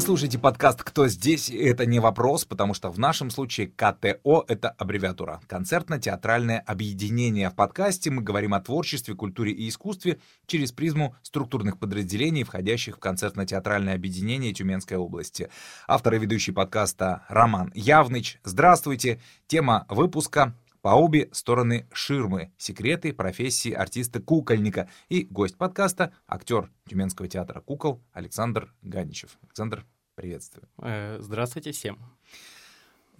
Вы 0.00 0.06
слушаете 0.06 0.38
подкаст 0.38 0.82
«Кто 0.82 1.08
здесь?» 1.08 1.50
Это 1.50 1.84
не 1.84 2.00
вопрос, 2.00 2.46
потому 2.46 2.72
что 2.72 2.90
в 2.90 2.98
нашем 2.98 3.28
случае 3.28 3.66
КТО— 3.66 4.46
это 4.48 4.70
аббревиатура. 4.70 5.42
Концертно-театральное 5.46 6.58
объединение. 6.58 7.50
В 7.50 7.54
подкасте 7.54 8.10
мы 8.10 8.22
говорим 8.22 8.54
о 8.54 8.62
творчестве, 8.62 9.14
культуре 9.14 9.52
и 9.52 9.68
искусстве 9.68 10.18
через 10.46 10.72
призму 10.72 11.16
структурных 11.20 11.78
подразделений, 11.78 12.44
входящих 12.44 12.96
в 12.96 12.98
концертно-театральное 12.98 13.94
объединение 13.94 14.54
Тюменской 14.54 14.96
области. 14.96 15.50
Автор 15.86 16.14
и 16.14 16.18
ведущий 16.18 16.52
подкаста 16.52 17.26
Роман 17.28 17.70
Явныч. 17.74 18.38
Здравствуйте. 18.42 19.20
Тема 19.48 19.84
выпуска 19.90 20.54
по 20.82 20.90
обе 20.90 21.28
стороны 21.32 21.88
ширмы. 21.92 22.52
Секреты 22.58 23.12
профессии 23.12 23.72
артиста-кукольника. 23.72 24.88
И 25.08 25.24
гость 25.24 25.56
подкаста— 25.56 26.12
актер 26.26 26.70
Тюменского 26.88 27.28
театра 27.28 27.60
кукол 27.60 28.02
Александр 28.12 28.74
Ганичев. 28.82 29.38
Александр, 29.42 29.84
приветствую. 30.14 30.68
Э, 30.78 31.18
здравствуйте 31.20 31.72
всем. 31.72 31.98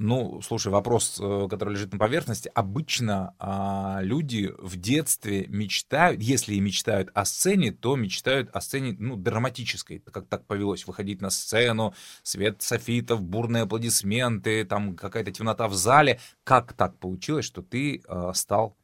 Ну, 0.03 0.41
слушай, 0.41 0.69
вопрос, 0.73 1.21
э, 1.21 1.47
который 1.51 1.75
лежит 1.75 1.93
на 1.93 1.99
поверхности. 1.99 2.51
Обычно 2.55 3.35
а, 3.39 3.99
люди 4.01 4.51
в 4.57 4.77
детстве 4.77 5.45
мечтают, 5.49 6.23
если 6.23 6.55
и 6.55 6.61
мечтают 6.61 7.11
о 7.13 7.27
сцене, 7.27 7.71
то 7.71 7.97
мечтают 7.97 8.49
о 8.55 8.63
сцене, 8.63 8.97
ну, 8.99 9.17
драматической. 9.17 9.99
Как 9.99 10.27
так 10.27 10.47
повелось, 10.47 10.87
выходить 10.87 11.21
на 11.21 11.29
сцену, 11.29 11.93
свет 12.23 12.63
софитов, 12.63 13.21
бурные 13.21 13.65
аплодисменты, 13.65 14.65
там 14.65 14.97
какая-то 14.97 15.33
темнота 15.33 15.69
в 15.69 15.75
зале. 15.75 16.19
Как 16.45 16.73
так 16.73 16.99
получилось, 16.99 17.45
что 17.45 17.61
ты 17.61 18.03
а, 18.09 18.33
стал 18.33 18.79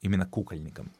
именно 0.00 0.26
кукольником? 0.26 0.90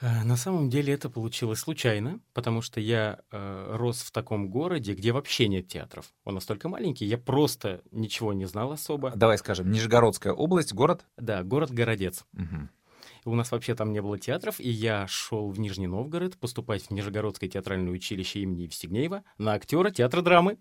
Э, 0.00 0.24
на 0.24 0.36
самом 0.36 0.70
деле 0.70 0.94
это 0.94 1.10
получилось 1.10 1.60
случайно, 1.60 2.20
потому 2.32 2.62
что 2.62 2.80
я 2.80 3.20
э, 3.30 3.76
рос 3.76 4.02
в 4.02 4.10
таком 4.10 4.48
городе, 4.48 4.94
где 4.94 5.12
вообще 5.12 5.48
нет 5.48 5.68
театров. 5.68 6.12
Он 6.24 6.34
настолько 6.34 6.68
маленький, 6.68 7.04
я 7.04 7.18
просто 7.18 7.82
ничего 7.90 8.32
не 8.32 8.46
знал 8.46 8.72
особо. 8.72 9.12
Давай 9.14 9.38
скажем, 9.38 9.70
Нижегородская 9.70 10.32
область, 10.32 10.72
город? 10.72 11.04
Да, 11.16 11.42
город 11.42 11.70
Городец. 11.70 12.24
Угу. 12.34 12.68
У 13.26 13.34
нас 13.34 13.50
вообще 13.52 13.74
там 13.74 13.92
не 13.92 14.00
было 14.00 14.18
театров, 14.18 14.60
и 14.60 14.70
я 14.70 15.06
шел 15.06 15.50
в 15.50 15.60
Нижний 15.60 15.86
Новгород 15.86 16.38
поступать 16.38 16.84
в 16.84 16.90
Нижегородское 16.90 17.50
театральное 17.50 17.92
училище 17.92 18.40
имени 18.40 18.62
Евстигнеева 18.62 19.24
на 19.36 19.52
актера 19.52 19.90
театра 19.90 20.22
драмы. 20.22 20.58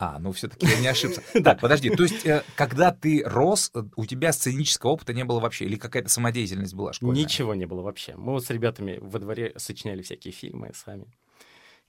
А, 0.00 0.18
ну 0.20 0.30
все-таки 0.30 0.66
я 0.66 0.80
не 0.80 0.86
ошибся. 0.86 1.22
Так, 1.42 1.60
подожди, 1.60 1.90
то 1.90 2.04
есть, 2.04 2.24
э, 2.24 2.44
когда 2.54 2.92
ты 2.92 3.22
рос, 3.24 3.70
э, 3.74 3.82
у 3.96 4.06
тебя 4.06 4.32
сценического 4.32 4.90
опыта 4.90 5.12
не 5.12 5.24
было 5.24 5.40
вообще? 5.40 5.64
Или 5.64 5.76
какая-то 5.76 6.08
самодеятельность 6.08 6.74
была 6.74 6.92
школьная? 6.92 7.20
Ничего 7.22 7.54
не 7.54 7.66
было 7.66 7.82
вообще. 7.82 8.14
Мы 8.16 8.32
вот 8.32 8.44
с 8.44 8.50
ребятами 8.50 8.98
во 9.00 9.18
дворе 9.18 9.52
сочиняли 9.56 10.02
всякие 10.02 10.32
фильмы 10.32 10.70
сами 10.72 11.06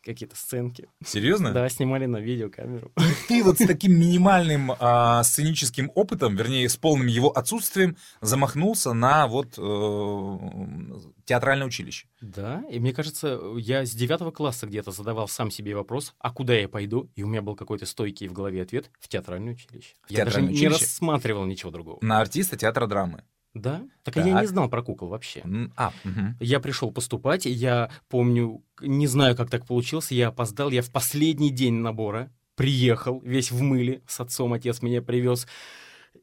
какие-то 0.04 0.36
сценки. 0.36 0.90
Серьезно? 1.06 1.52
Да, 1.52 1.68
снимали 1.70 2.06
на 2.06 2.18
видеокамеру. 2.18 2.92
Ты 3.28 3.44
вот 3.44 3.60
с 3.60 3.66
таким 3.66 4.00
минимальным 4.00 4.72
а, 4.80 5.24
сценическим 5.24 5.92
опытом, 5.96 6.36
вернее, 6.36 6.68
с 6.68 6.78
полным 6.78 7.08
его 7.08 7.30
отсутствием, 7.30 7.98
замахнулся 8.22 8.94
на 8.94 9.28
вот 9.28 9.58
э, 9.58 11.00
театральное 11.26 11.68
училище. 11.68 12.08
Да, 12.22 12.64
и 12.70 12.80
мне 12.80 12.94
кажется, 12.94 13.40
я 13.58 13.86
с 13.86 13.92
девятого 13.92 14.32
класса 14.32 14.68
где-то 14.68 14.92
задавал 14.92 15.28
сам 15.28 15.52
себе 15.52 15.76
вопрос, 15.76 16.14
а 16.20 16.32
куда 16.32 16.54
я 16.54 16.68
пойду? 16.68 17.10
И 17.16 17.24
у 17.24 17.28
меня 17.28 17.42
был 17.42 17.56
какой-то 17.56 17.86
стойкий 17.86 18.28
в 18.28 18.34
голове 18.34 18.62
ответ— 18.62 18.92
в 19.00 19.08
театральное 19.08 19.54
училище. 19.54 19.96
В 20.08 20.12
я 20.12 20.26
даже 20.26 20.40
училище? 20.40 20.62
не 20.62 20.68
рассматривал 20.70 21.46
ничего 21.46 21.72
другого. 21.72 22.00
На 22.02 22.20
артиста 22.20 22.58
театра 22.58 22.88
драмы. 22.88 23.24
Да? 23.54 23.84
Так, 24.04 24.14
так. 24.16 24.26
я 24.26 24.42
не 24.42 24.48
знал 24.48 24.70
про 24.70 24.84
кукол 24.84 25.10
вообще. 25.10 25.44
А, 25.76 25.92
угу. 26.06 26.36
Я 26.40 26.60
пришел 26.60 26.92
поступать, 26.92 27.46
я 27.46 27.90
помню, 28.08 28.64
не 28.82 29.08
знаю, 29.08 29.36
как 29.36 29.50
так 29.50 29.66
получилось, 29.66 30.12
я 30.12 30.28
опоздал, 30.28 30.70
я 30.70 30.82
в 30.82 30.92
последний 30.92 31.50
день 31.50 31.76
набора 31.76 32.32
приехал, 32.56 33.22
весь 33.22 33.52
в 33.52 33.62
мыле, 33.62 34.02
с 34.08 34.20
отцом 34.20 34.54
отец 34.54 34.82
меня 34.82 35.02
привез. 35.02 35.48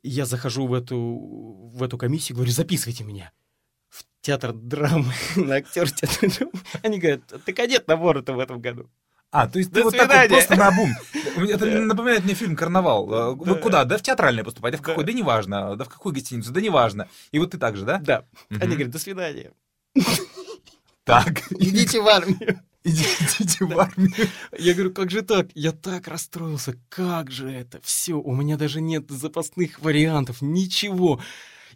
Я 0.03 0.25
захожу 0.25 0.67
в 0.67 0.75
эту, 0.75 0.99
в 0.99 1.83
эту 1.83 1.99
комиссию, 1.99 2.37
говорю, 2.37 2.53
записывайте 2.53 3.05
меня 3.05 3.33
в 3.89 4.05
театр 4.21 4.53
драмы, 4.53 5.13
на 5.37 5.57
актер 5.57 5.91
театра 5.91 6.29
драмы. 6.29 6.53
Они 6.83 6.99
говорят, 6.99 7.23
ты 7.45 7.53
кадет 7.53 7.89
набора-то 7.89 8.35
в 8.35 8.39
этом 8.39 8.61
году. 8.61 8.91
А, 9.37 9.47
то 9.49 9.59
есть 9.59 9.71
До 9.71 9.83
ты 9.83 9.91
свидания. 9.91 10.07
вот 10.07 10.09
так 10.09 10.31
вот 10.31 10.37
просто 10.39 10.57
на 10.57 10.71
бум. 10.71 10.91
Это 11.51 11.67
напоминает 11.67 12.25
мне 12.25 12.33
фильм 12.33 12.57
«Карнавал». 12.57 13.13
Э, 13.13 13.35
вы 13.35 13.57
куда? 13.57 13.85
Да 13.85 13.99
в 13.99 14.03
театральное 14.03 14.45
поступать. 14.45 14.73
Да 14.73 14.79
в 14.79 14.83
какой? 14.83 15.05
Да 15.05 15.13
неважно. 15.13 15.77
Да 15.77 15.85
в 15.85 15.91
какую 15.91 16.15
гостиницу? 16.15 16.53
Да 16.53 16.61
неважно. 16.63 17.07
И 17.33 17.39
вот 17.39 17.51
ты 17.51 17.59
так 17.59 17.77
же, 17.77 17.85
да? 17.85 17.99
Да. 17.99 18.25
Они 18.49 18.73
говорят, 18.73 18.91
до 18.91 18.99
свидания. 18.99 19.53
Так. 21.05 21.43
Идите 21.51 22.01
в 22.01 22.09
армию. 22.09 22.61
Идите 22.83 23.65
в 23.67 23.79
армию. 23.79 24.29
Я 24.59 24.73
говорю, 24.73 24.95
как 24.95 25.11
же 25.11 25.21
так? 25.21 25.49
Я 25.55 25.73
так 25.73 26.09
расстроился. 26.09 26.75
Как 26.89 27.31
же 27.31 27.51
это? 27.51 27.79
Все, 27.83 28.15
у 28.15 28.35
меня 28.35 28.57
даже 28.57 28.81
нет 28.81 29.11
запасных 29.11 29.81
вариантов, 29.81 30.41
ничего. 30.41 31.21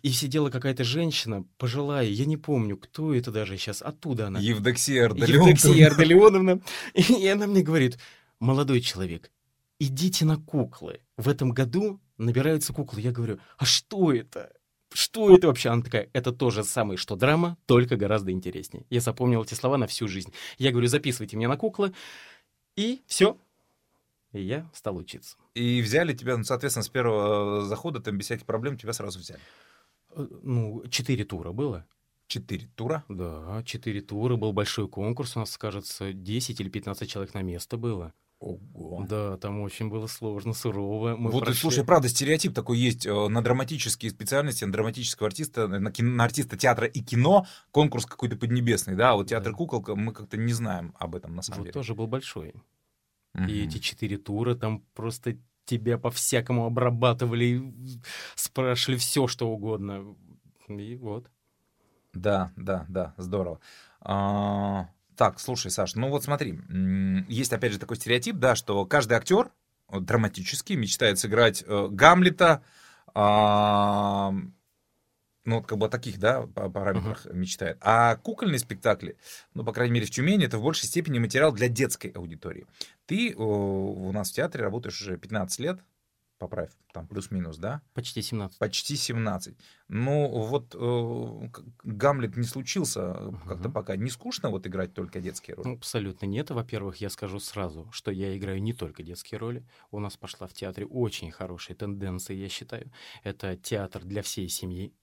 И 0.02 0.10
сидела 0.10 0.50
какая-то 0.50 0.84
женщина, 0.84 1.44
пожилая, 1.58 2.06
я 2.06 2.24
не 2.24 2.36
помню, 2.36 2.76
кто 2.76 3.14
это 3.14 3.30
даже 3.30 3.56
сейчас, 3.56 3.82
оттуда 3.82 4.28
она. 4.28 4.40
Евдоксия 4.40 5.06
Ардалионовна. 5.06 5.48
Евдоксия 5.48 5.86
Ардалионовна. 5.90 6.60
И 6.94 7.26
она 7.26 7.46
мне 7.46 7.62
говорит, 7.62 7.98
молодой 8.38 8.80
человек, 8.80 9.30
идите 9.78 10.24
на 10.24 10.36
куклы. 10.36 11.00
В 11.16 11.28
этом 11.28 11.50
году 11.50 12.00
набираются 12.18 12.72
куклы. 12.72 13.00
Я 13.00 13.12
говорю, 13.12 13.38
а 13.58 13.64
что 13.64 14.12
это? 14.12 14.52
Что 14.92 15.34
это 15.34 15.46
вообще? 15.46 15.68
Она 15.68 15.82
такая, 15.82 16.08
это 16.12 16.32
то 16.32 16.50
же 16.50 16.64
самое, 16.64 16.96
что 16.96 17.14
драма, 17.14 17.56
только 17.66 17.96
гораздо 17.96 18.32
интереснее. 18.32 18.84
Я 18.90 19.00
запомнил 19.00 19.42
эти 19.42 19.54
слова 19.54 19.78
на 19.78 19.86
всю 19.86 20.08
жизнь. 20.08 20.32
Я 20.58 20.72
говорю, 20.72 20.88
записывайте 20.88 21.36
меня 21.36 21.48
на 21.48 21.56
куклы. 21.56 21.92
И 22.76 23.02
все, 23.06 23.36
и 24.32 24.42
я 24.42 24.68
стал 24.72 24.96
учиться. 24.96 25.36
И 25.54 25.82
взяли 25.82 26.14
тебя, 26.14 26.36
ну, 26.36 26.44
соответственно, 26.44 26.84
с 26.84 26.88
первого 26.88 27.62
захода, 27.62 28.00
там 28.00 28.16
без 28.16 28.26
всяких 28.26 28.46
проблем 28.46 28.76
тебя 28.78 28.92
сразу 28.92 29.18
взяли. 29.18 29.40
Э, 30.12 30.26
ну, 30.42 30.84
четыре 30.88 31.24
тура 31.24 31.52
было. 31.52 31.86
Четыре 32.26 32.68
тура? 32.76 33.04
Да, 33.08 33.62
четыре 33.64 34.00
тура. 34.00 34.36
Был 34.36 34.52
большой 34.52 34.88
конкурс, 34.88 35.36
у 35.36 35.40
нас, 35.40 35.56
кажется, 35.58 36.12
10 36.12 36.60
или 36.60 36.68
15 36.68 37.10
человек 37.10 37.34
на 37.34 37.42
место 37.42 37.76
было. 37.76 38.12
Ого. 38.40 39.04
Да, 39.06 39.36
там 39.36 39.60
очень 39.60 39.90
было 39.90 40.06
сложно, 40.06 40.54
сурово. 40.54 41.14
Мы 41.14 41.30
вот, 41.30 41.44
прошли... 41.44 41.60
слушай, 41.60 41.84
правда, 41.84 42.08
стереотип 42.08 42.54
такой 42.54 42.78
есть 42.78 43.04
э, 43.04 43.28
на 43.28 43.42
драматические 43.42 44.10
специальности, 44.10 44.64
на 44.64 44.72
драматического 44.72 45.26
артиста, 45.26 45.68
на, 45.68 45.92
кино, 45.92 46.10
на 46.10 46.24
артиста 46.24 46.56
театра 46.56 46.86
и 46.86 47.00
кино 47.02 47.46
конкурс 47.70 48.06
какой-то 48.06 48.36
поднебесный, 48.36 48.96
да, 48.96 49.10
а 49.10 49.16
вот 49.16 49.28
театр 49.28 49.52
да. 49.52 49.58
кукол, 49.58 49.84
мы 49.94 50.14
как-то 50.14 50.38
не 50.38 50.54
знаем 50.54 50.94
об 50.98 51.16
этом 51.16 51.34
на 51.36 51.42
самом 51.42 51.58
вот 51.58 51.64
деле. 51.64 51.72
тоже 51.74 51.94
был 51.94 52.06
большой. 52.06 52.54
Угу. 53.34 53.44
И 53.44 53.66
эти 53.66 53.76
четыре 53.78 54.16
тура 54.16 54.54
там 54.54 54.84
просто 54.94 55.36
тебя 55.64 55.98
по-всякому 55.98 56.66
обрабатывали, 56.66 57.74
спрашивали 58.34 58.98
все, 58.98 59.26
что 59.26 59.48
угодно. 59.48 60.16
И 60.68 60.96
вот. 60.96 61.28
Да, 62.12 62.52
да, 62.56 62.86
да, 62.88 63.14
здорово. 63.16 63.60
А, 64.00 64.88
так, 65.16 65.38
слушай, 65.38 65.70
Саш, 65.70 65.94
ну 65.94 66.08
вот 66.08 66.24
смотри, 66.24 66.58
есть 67.28 67.52
опять 67.52 67.72
же 67.72 67.78
такой 67.78 67.96
стереотип, 67.96 68.36
да, 68.36 68.54
что 68.56 68.84
каждый 68.86 69.14
актер 69.14 69.50
драматический 69.92 70.76
мечтает 70.76 71.18
сыграть 71.18 71.64
э, 71.66 71.88
Гамлета, 71.90 72.62
э, 73.14 74.30
ну, 75.44 75.62
как 75.62 75.78
бы 75.78 75.86
о 75.86 75.88
таких, 75.88 76.18
да, 76.18 76.46
параметрах 76.46 77.26
uh-huh. 77.26 77.34
мечтает. 77.34 77.78
А 77.80 78.16
кукольные 78.16 78.58
спектакли, 78.58 79.16
ну, 79.54 79.64
по 79.64 79.72
крайней 79.72 79.94
мере, 79.94 80.06
в 80.06 80.10
Тюмени, 80.10 80.46
это 80.46 80.58
в 80.58 80.62
большей 80.62 80.86
степени 80.86 81.18
материал 81.18 81.52
для 81.52 81.68
детской 81.68 82.08
аудитории. 82.08 82.66
Ты 83.06 83.34
у 83.34 84.12
нас 84.12 84.30
в 84.30 84.34
театре 84.34 84.62
работаешь 84.64 85.00
уже 85.00 85.16
15 85.16 85.58
лет, 85.60 85.80
поправь, 86.38 86.70
там 86.92 87.06
плюс-минус, 87.06 87.58
да? 87.58 87.82
Почти 87.92 88.22
17. 88.22 88.58
Почти 88.58 88.96
17. 88.96 89.56
Ну, 89.88 90.28
вот 90.28 90.74
э, 90.74 91.48
Гамлет 91.84 92.36
не 92.36 92.44
случился 92.44 93.00
uh-huh. 93.00 93.48
как-то 93.48 93.68
пока. 93.68 93.96
Не 93.96 94.10
скучно 94.10 94.50
вот 94.50 94.66
играть 94.66 94.94
только 94.94 95.20
детские 95.20 95.56
роли? 95.56 95.76
Абсолютно 95.76 96.26
нет. 96.26 96.50
Во-первых, 96.50 96.96
я 96.96 97.10
скажу 97.10 97.40
сразу, 97.40 97.88
что 97.92 98.10
я 98.10 98.36
играю 98.36 98.62
не 98.62 98.72
только 98.72 99.02
детские 99.02 99.38
роли. 99.38 99.66
У 99.90 100.00
нас 100.00 100.16
пошла 100.16 100.46
в 100.46 100.54
театре 100.54 100.86
очень 100.86 101.30
хорошая 101.30 101.76
тенденция, 101.76 102.36
я 102.36 102.48
считаю. 102.48 102.90
Это 103.22 103.56
театр 103.56 104.02
для 104.04 104.22
всей 104.22 104.48
семьи 104.48 104.94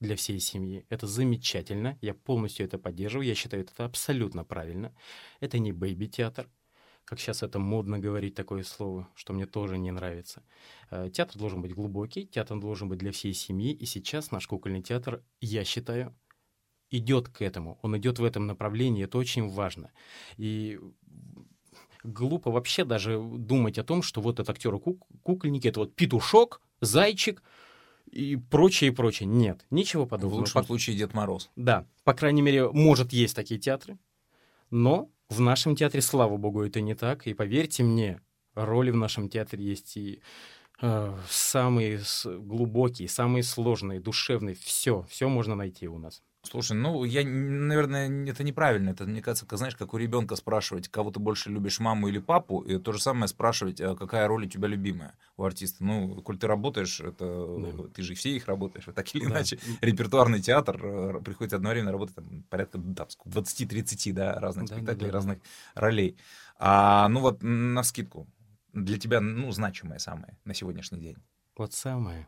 для 0.00 0.16
всей 0.16 0.40
семьи. 0.40 0.86
Это 0.88 1.06
замечательно, 1.06 1.98
я 2.00 2.14
полностью 2.14 2.66
это 2.66 2.78
поддерживаю, 2.78 3.26
я 3.26 3.34
считаю 3.34 3.64
это 3.64 3.84
абсолютно 3.84 4.44
правильно. 4.44 4.94
Это 5.40 5.58
не 5.58 5.72
бэйби-театр, 5.72 6.48
как 7.04 7.20
сейчас 7.20 7.42
это 7.42 7.58
модно 7.58 7.98
говорить 7.98 8.34
такое 8.34 8.62
слово, 8.62 9.08
что 9.14 9.32
мне 9.32 9.46
тоже 9.46 9.78
не 9.78 9.90
нравится. 9.90 10.42
Э, 10.90 11.08
театр 11.10 11.38
должен 11.38 11.62
быть 11.62 11.74
глубокий, 11.74 12.26
театр 12.26 12.58
должен 12.60 12.88
быть 12.88 12.98
для 12.98 13.12
всей 13.12 13.32
семьи, 13.32 13.72
и 13.72 13.86
сейчас 13.86 14.30
наш 14.30 14.46
кукольный 14.46 14.82
театр, 14.82 15.22
я 15.40 15.64
считаю, 15.64 16.14
идет 16.90 17.28
к 17.28 17.42
этому, 17.42 17.78
он 17.82 17.96
идет 17.96 18.18
в 18.18 18.24
этом 18.24 18.46
направлении, 18.46 19.04
это 19.04 19.18
очень 19.18 19.48
важно. 19.48 19.90
И 20.36 20.78
глупо 22.04 22.50
вообще 22.50 22.84
даже 22.84 23.18
думать 23.18 23.78
о 23.78 23.84
том, 23.84 24.02
что 24.02 24.20
вот 24.20 24.34
этот 24.34 24.50
актер 24.50 24.78
кукольники, 24.78 25.68
это 25.68 25.80
вот 25.80 25.94
петушок, 25.94 26.60
зайчик, 26.80 27.42
и 28.18 28.36
прочее, 28.36 28.90
и 28.90 28.94
прочее. 28.94 29.28
Нет, 29.28 29.64
ничего 29.70 30.04
подобного. 30.04 30.38
В 30.38 30.40
лучшем 30.40 30.64
случае 30.64 30.96
Дед 30.96 31.14
Мороз. 31.14 31.50
Да, 31.54 31.86
по 32.02 32.14
крайней 32.14 32.42
мере, 32.42 32.68
может, 32.68 33.12
есть 33.12 33.36
такие 33.36 33.60
театры, 33.60 33.96
но 34.70 35.08
в 35.28 35.40
нашем 35.40 35.76
театре, 35.76 36.02
слава 36.02 36.36
богу, 36.36 36.62
это 36.62 36.80
не 36.80 36.94
так. 36.94 37.28
И 37.28 37.34
поверьте 37.34 37.84
мне, 37.84 38.20
роли 38.54 38.90
в 38.90 38.96
нашем 38.96 39.28
театре 39.28 39.64
есть 39.64 39.96
и 39.96 40.20
э, 40.80 41.16
самые 41.30 42.00
глубокие, 42.24 43.08
самые 43.08 43.44
сложные, 43.44 44.00
душевные. 44.00 44.56
Все, 44.56 45.06
все 45.08 45.28
можно 45.28 45.54
найти 45.54 45.86
у 45.86 45.98
нас. 45.98 46.22
Слушай, 46.50 46.78
ну, 46.78 47.04
я, 47.04 47.24
наверное, 47.24 48.08
это 48.26 48.42
неправильно. 48.42 48.90
Это, 48.90 49.04
мне 49.04 49.20
кажется, 49.20 49.44
как, 49.44 49.58
знаешь, 49.58 49.76
как 49.76 49.92
у 49.92 49.98
ребенка 49.98 50.34
спрашивать, 50.34 50.88
кого 50.88 51.10
ты 51.10 51.20
больше 51.20 51.50
любишь, 51.50 51.78
маму 51.78 52.08
или 52.08 52.18
папу, 52.18 52.60
и 52.60 52.78
то 52.78 52.92
же 52.92 53.00
самое 53.00 53.28
спрашивать, 53.28 53.82
а 53.82 53.94
какая 53.94 54.26
роль 54.26 54.46
у 54.46 54.48
тебя 54.48 54.66
любимая 54.66 55.14
у 55.36 55.44
артиста. 55.44 55.84
Ну, 55.84 56.22
коль 56.22 56.38
ты 56.38 56.46
работаешь, 56.46 57.00
это 57.00 57.46
да. 57.58 57.88
ты 57.94 58.02
же 58.02 58.14
все 58.14 58.30
их 58.30 58.46
работаешь, 58.46 58.86
так 58.94 59.14
или 59.14 59.24
да. 59.24 59.30
иначе. 59.30 59.58
Репертуарный 59.82 60.40
театр 60.40 60.80
э, 60.82 61.20
приходится 61.22 61.56
одновременно 61.56 61.92
работать 61.92 62.14
там, 62.14 62.44
порядка 62.48 62.78
да, 62.78 63.06
20-30 63.26 64.12
да, 64.12 64.40
разных 64.40 64.68
да, 64.68 64.76
спектаклей, 64.76 65.06
да, 65.06 65.12
да, 65.12 65.12
разных 65.12 65.38
ролей. 65.74 66.16
А, 66.58 67.08
ну 67.08 67.20
вот, 67.20 67.42
на 67.42 67.82
скидку, 67.82 68.26
для 68.72 68.98
тебя, 68.98 69.20
ну, 69.20 69.50
значимое 69.52 69.98
самое 69.98 70.38
на 70.46 70.54
сегодняшний 70.54 71.00
день? 71.00 71.16
Вот 71.56 71.74
самое. 71.74 72.26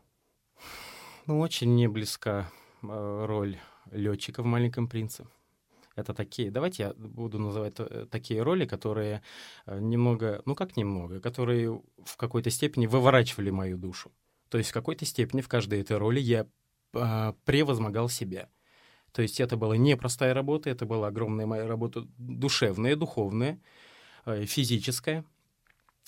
Ну, 1.25 1.39
очень 1.39 1.71
мне 1.71 1.89
близка 1.89 2.51
э, 2.83 3.25
роль 3.25 3.57
летчика 3.91 4.41
в 4.43 4.45
«Маленьком 4.45 4.87
принце». 4.87 5.25
Это 5.95 6.13
такие, 6.13 6.51
давайте 6.51 6.83
я 6.83 6.93
буду 6.93 7.37
называть 7.37 7.75
э, 7.77 8.07
такие 8.09 8.41
роли, 8.41 8.65
которые 8.65 9.21
э, 9.65 9.79
немного, 9.79 10.41
ну 10.45 10.55
как 10.55 10.77
немного, 10.77 11.19
которые 11.19 11.81
в 12.05 12.17
какой-то 12.17 12.49
степени 12.49 12.87
выворачивали 12.87 13.49
мою 13.49 13.77
душу. 13.77 14.11
То 14.49 14.57
есть 14.57 14.69
в 14.69 14.73
какой-то 14.73 15.05
степени 15.05 15.41
в 15.41 15.49
каждой 15.49 15.81
этой 15.81 15.97
роли 15.97 16.19
я 16.19 16.47
э, 16.93 17.33
превозмогал 17.45 18.07
себя. 18.07 18.49
То 19.11 19.21
есть 19.21 19.41
это 19.41 19.57
была 19.57 19.75
непростая 19.75 20.33
работа, 20.33 20.69
это 20.69 20.85
была 20.85 21.07
огромная 21.07 21.45
моя 21.45 21.67
работа 21.67 22.07
душевная, 22.17 22.95
духовная, 22.95 23.59
э, 24.25 24.45
физическая. 24.45 25.25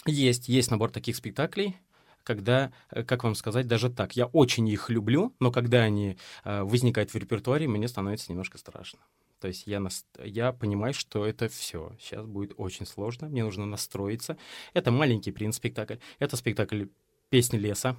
Есть, 0.05 0.47
есть 0.47 0.71
набор 0.71 0.91
таких 0.91 1.15
спектаклей, 1.15 1.77
когда, 2.23 2.71
э, 2.91 3.03
как 3.03 3.23
вам 3.23 3.35
сказать, 3.35 3.67
даже 3.67 3.89
так, 3.89 4.15
я 4.15 4.25
очень 4.27 4.67
их 4.67 4.89
люблю, 4.89 5.35
но 5.39 5.51
когда 5.51 5.81
они 5.81 6.17
э, 6.43 6.63
возникают 6.63 7.11
в 7.11 7.15
репертуаре, 7.15 7.67
мне 7.67 7.87
становится 7.87 8.31
немножко 8.31 8.57
страшно. 8.57 8.99
То 9.39 9.49
есть 9.49 9.67
я, 9.67 9.79
нас... 9.79 10.05
я 10.23 10.53
понимаю, 10.53 10.93
что 10.93 11.25
это 11.25 11.49
все. 11.49 11.91
Сейчас 11.99 12.25
будет 12.25 12.53
очень 12.57 12.85
сложно, 12.85 13.27
мне 13.27 13.43
нужно 13.43 13.65
настроиться. 13.65 14.37
Это 14.73 14.89
маленький 14.89 15.31
принц 15.31 15.57
спектакль. 15.57 15.97
Это 16.19 16.37
спектакль 16.37 16.85
«Песни 17.29 17.57
леса». 17.57 17.97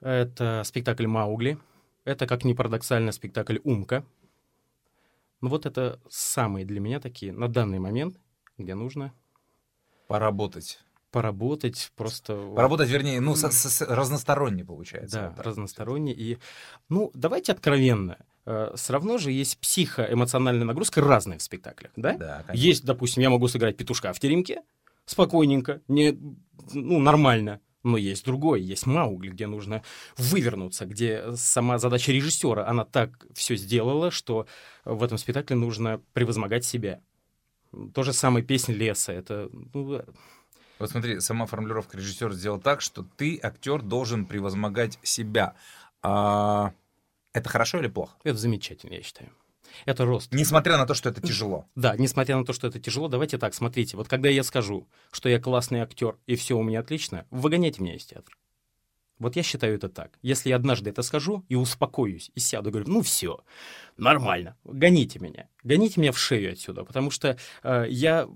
Это 0.00 0.62
спектакль 0.64 1.06
«Маугли». 1.06 1.58
Это, 2.04 2.26
как 2.26 2.44
ни 2.44 2.54
парадоксально, 2.54 3.12
спектакль 3.12 3.58
«Умка». 3.64 4.04
Ну 5.42 5.50
вот 5.50 5.66
это 5.66 6.00
самые 6.08 6.64
для 6.64 6.80
меня 6.80 6.98
такие 6.98 7.32
на 7.32 7.48
данный 7.48 7.78
момент, 7.78 8.18
где 8.56 8.74
нужно... 8.74 9.12
Поработать 10.06 10.78
поработать 11.16 11.92
просто... 11.96 12.36
Поработать, 12.54 12.90
вернее, 12.90 13.22
ну, 13.22 13.34
с, 13.34 13.50
с, 13.50 13.80
разносторонне 13.80 14.66
получается. 14.66 15.16
Да, 15.16 15.28
вот 15.34 15.46
разносторонне. 15.46 16.12
И, 16.12 16.36
ну, 16.90 17.10
давайте 17.14 17.52
откровенно. 17.52 18.18
Э, 18.44 18.72
Все 18.74 18.92
равно 18.92 19.16
же 19.16 19.32
есть 19.32 19.56
психоэмоциональная 19.58 20.66
нагрузка 20.66 21.00
разная 21.00 21.38
в 21.38 21.42
спектаклях, 21.42 21.92
да? 21.96 22.18
Да, 22.18 22.42
конечно. 22.46 22.66
Есть, 22.66 22.84
допустим, 22.84 23.22
я 23.22 23.30
могу 23.30 23.48
сыграть 23.48 23.78
петушка 23.78 24.12
в 24.12 24.20
теремке, 24.20 24.60
спокойненько, 25.06 25.80
не, 25.88 26.18
ну, 26.74 26.98
нормально. 26.98 27.60
Но 27.82 27.96
есть 27.96 28.26
другой, 28.26 28.60
есть 28.60 28.84
Маугли, 28.84 29.30
где 29.30 29.46
нужно 29.46 29.82
вывернуться, 30.18 30.84
где 30.84 31.34
сама 31.34 31.78
задача 31.78 32.12
режиссера, 32.12 32.68
она 32.68 32.84
так 32.84 33.26
все 33.32 33.56
сделала, 33.56 34.10
что 34.10 34.46
в 34.84 35.02
этом 35.02 35.16
спектакле 35.16 35.56
нужно 35.56 36.02
превозмогать 36.12 36.66
себя. 36.66 37.00
То 37.94 38.02
же 38.02 38.12
самое 38.12 38.44
песня 38.44 38.74
леса. 38.74 39.12
Это 39.12 39.48
ну, 39.72 40.02
вот 40.78 40.90
смотри, 40.90 41.20
сама 41.20 41.46
формулировка 41.46 41.96
режиссера 41.96 42.32
сделала 42.32 42.60
так, 42.60 42.80
что 42.80 43.04
ты, 43.16 43.38
актер, 43.42 43.82
должен 43.82 44.26
превозмогать 44.26 44.98
себя. 45.02 45.54
А... 46.02 46.72
Это 47.32 47.48
хорошо 47.50 47.78
или 47.78 47.88
плохо? 47.88 48.16
Это 48.24 48.38
замечательно, 48.38 48.94
я 48.94 49.02
считаю. 49.02 49.30
Это 49.84 50.04
рост. 50.04 50.32
Несмотря 50.32 50.78
на 50.78 50.86
то, 50.86 50.94
что 50.94 51.10
это 51.10 51.20
тяжело. 51.20 51.66
Да, 51.74 51.94
несмотря 51.96 52.36
на 52.38 52.44
то, 52.44 52.52
что 52.52 52.66
это 52.66 52.80
тяжело, 52.80 53.08
давайте 53.08 53.36
так, 53.36 53.54
смотрите, 53.54 53.96
вот 53.96 54.08
когда 54.08 54.28
я 54.28 54.42
скажу, 54.42 54.88
что 55.12 55.28
я 55.28 55.38
классный 55.38 55.80
актер 55.80 56.16
и 56.26 56.36
все 56.36 56.56
у 56.56 56.62
меня 56.62 56.80
отлично, 56.80 57.26
выгоняйте 57.30 57.82
меня 57.82 57.96
из 57.96 58.06
театра. 58.06 58.34
Вот 59.18 59.34
я 59.34 59.42
считаю 59.42 59.76
это 59.76 59.88
так. 59.88 60.18
Если 60.20 60.50
я 60.50 60.56
однажды 60.56 60.90
это 60.90 61.02
скажу 61.02 61.44
и 61.48 61.54
успокоюсь, 61.54 62.30
и 62.34 62.40
сяду, 62.40 62.70
говорю, 62.70 62.88
ну 62.88 63.00
все, 63.00 63.40
нормально, 63.96 64.56
гоните 64.64 65.18
меня. 65.18 65.48
Гоните 65.64 66.00
меня 66.00 66.12
в 66.12 66.18
шею 66.18 66.52
отсюда, 66.52 66.84
потому 66.84 67.10
что 67.10 67.38
э, 67.62 67.86
я... 67.88 68.28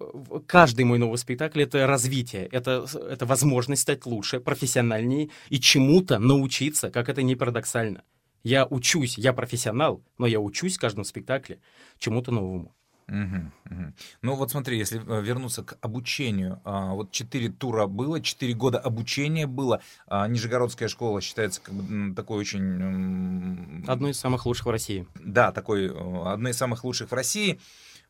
Каждый 0.47 0.87
мой 0.87 0.99
новый 0.99 1.19
спектакль— 1.19 1.63
это 1.65 1.87
развитие, 1.87 2.47
это, 2.47 2.87
это 2.95 3.27
возможность 3.27 3.83
стать 3.83 4.07
лучше, 4.07 4.41
профессиональнее 4.41 5.29
и 5.51 5.61
чему-то 5.61 6.19
научиться, 6.19 6.91
как 6.91 7.11
это 7.11 7.23
не 7.23 7.37
парадоксально. 7.37 8.03
Я 8.43 8.67
учусь, 8.67 9.19
я 9.19 9.35
профессионал, 9.35 10.03
но 10.17 10.27
я 10.27 10.41
учусь 10.41 10.79
в 10.79 10.81
каждом 10.81 11.05
спектакле 11.05 11.61
чему-то 11.99 12.33
новому. 12.33 12.75
Угу, 13.11 13.75
угу. 13.75 13.93
Ну 14.23 14.35
вот 14.37 14.53
смотри, 14.53 14.79
если 14.79 15.01
э, 15.01 15.21
вернуться 15.21 15.65
к 15.65 15.77
обучению, 15.81 16.61
а, 16.65 16.95
вот 16.95 17.11
четыре 17.11 17.49
тура 17.49 17.87
было, 17.87 18.21
четыре 18.21 18.55
года 18.55 18.79
обучения 18.79 19.49
было. 19.49 19.83
А, 20.07 20.29
Нижегородская 20.29 20.89
школа 20.89 21.21
считается 21.21 21.61
как 21.61 21.75
бы 21.75 22.15
такой 22.15 22.39
очень... 22.39 23.85
Одной 23.89 24.13
из 24.13 24.21
самых 24.21 24.47
лучших 24.47 24.67
в 24.67 24.71
России. 24.71 25.07
Да, 25.17 25.51
такой, 25.51 25.87
э, 25.87 26.23
одной 26.25 26.53
из 26.53 26.57
самых 26.57 26.85
лучших 26.85 27.11
в 27.11 27.15
России. 27.15 27.59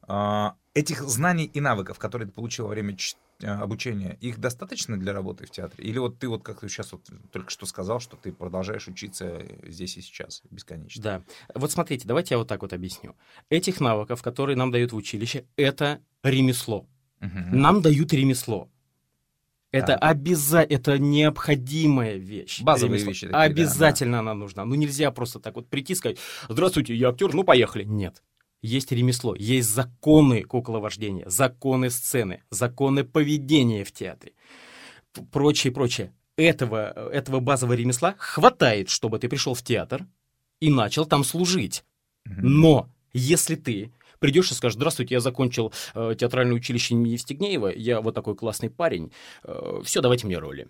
А, 0.03 0.57
этих 0.75 1.03
знаний 1.03 1.45
и 1.45 1.61
навыков, 1.61 1.99
которые 1.99 2.29
ты 2.29 2.35
получил 2.35 2.67
во 2.67 2.71
время 2.71 2.97
э, 3.41 3.47
обучения, 3.47 4.17
их 4.21 4.39
достаточно 4.39 4.99
для 4.99 5.13
работы 5.13 5.47
в 5.47 5.51
театре? 5.51 5.85
Или 5.85 5.99
вот 5.99 6.19
ты 6.19 6.29
вот 6.29 6.43
как 6.43 6.61
ты 6.61 6.69
сейчас 6.69 6.93
вот 6.93 7.03
только 7.33 7.51
что 7.51 7.67
сказал, 7.67 8.01
что 8.01 8.17
ты 8.17 8.33
продолжаешь 8.33 8.87
учиться 8.89 9.43
здесь 9.65 9.97
и 9.97 10.01
сейчас 10.01 10.43
бесконечно? 10.51 11.03
Да. 11.03 11.23
Вот 11.55 11.73
смотрите, 11.73 12.07
давайте 12.07 12.35
я 12.35 12.39
вот 12.39 12.49
так 12.49 12.63
вот 12.63 12.73
объясню. 12.73 13.17
Этих 13.49 13.81
навыков, 13.81 14.23
которые 14.23 14.57
нам 14.57 14.71
дают 14.71 14.93
в 14.93 14.97
училище, 14.97 15.45
это 15.57 16.01
ремесло. 16.23 16.87
Угу. 17.21 17.57
Нам 17.57 17.83
дают 17.83 18.13
ремесло. 18.13 18.71
Это 19.73 19.89
да. 19.89 19.97
обязательно, 19.97 20.77
это 20.77 20.99
необходимая 20.99 22.17
вещь. 22.17 22.61
Базовые 22.63 22.99
ремесло. 22.99 23.11
вещи. 23.11 23.27
Такие, 23.27 23.43
Обязательно 23.43 24.13
да. 24.15 24.21
она 24.21 24.35
нужна. 24.35 24.65
Ну 24.65 24.75
нельзя 24.75 25.13
просто 25.13 25.39
так 25.39 25.55
вот 25.55 25.69
прийти 25.69 25.93
и 25.93 25.97
сказать, 25.97 26.19
здравствуйте, 26.49 26.95
я 26.95 27.11
актер, 27.11 27.33
ну 27.35 27.45
поехали. 27.45 27.85
Нет 27.85 28.23
есть 28.63 28.93
ремесло, 28.93 29.35
есть 29.35 29.71
законы 29.71 30.43
кукловождения, 30.43 31.29
законы 31.29 31.91
сцены, 31.91 32.43
законы 32.51 33.05
поведения 33.05 33.85
в 33.85 33.93
театре, 33.93 34.33
прочее, 35.33 35.73
прочее. 35.73 36.13
Этого, 36.37 37.11
этого 37.11 37.41
базового 37.41 37.75
ремесла 37.75 38.15
хватает, 38.19 38.89
чтобы 38.89 39.19
ты 39.19 39.29
пришел 39.29 39.55
в 39.55 39.63
театр 39.63 40.07
и 40.61 40.71
начал 40.71 41.05
там 41.05 41.23
служить. 41.23 41.85
Но 42.25 42.89
если 43.13 43.57
ты 43.57 43.93
придешь 44.21 44.51
и 44.51 44.55
скажешь, 44.55 44.77
здравствуйте, 44.77 45.15
я 45.15 45.21
закончил 45.21 45.73
э, 45.95 46.15
театральное 46.19 46.55
училище 46.55 46.95
имени 46.95 47.11
Евстигнеева, 47.11 47.69
я 47.69 48.01
вот 48.01 48.15
такой 48.15 48.37
классный 48.37 48.71
парень, 48.71 49.13
э, 49.43 49.81
все, 49.85 50.01
давайте 50.01 50.27
мне 50.27 50.39
роли. 50.39 50.69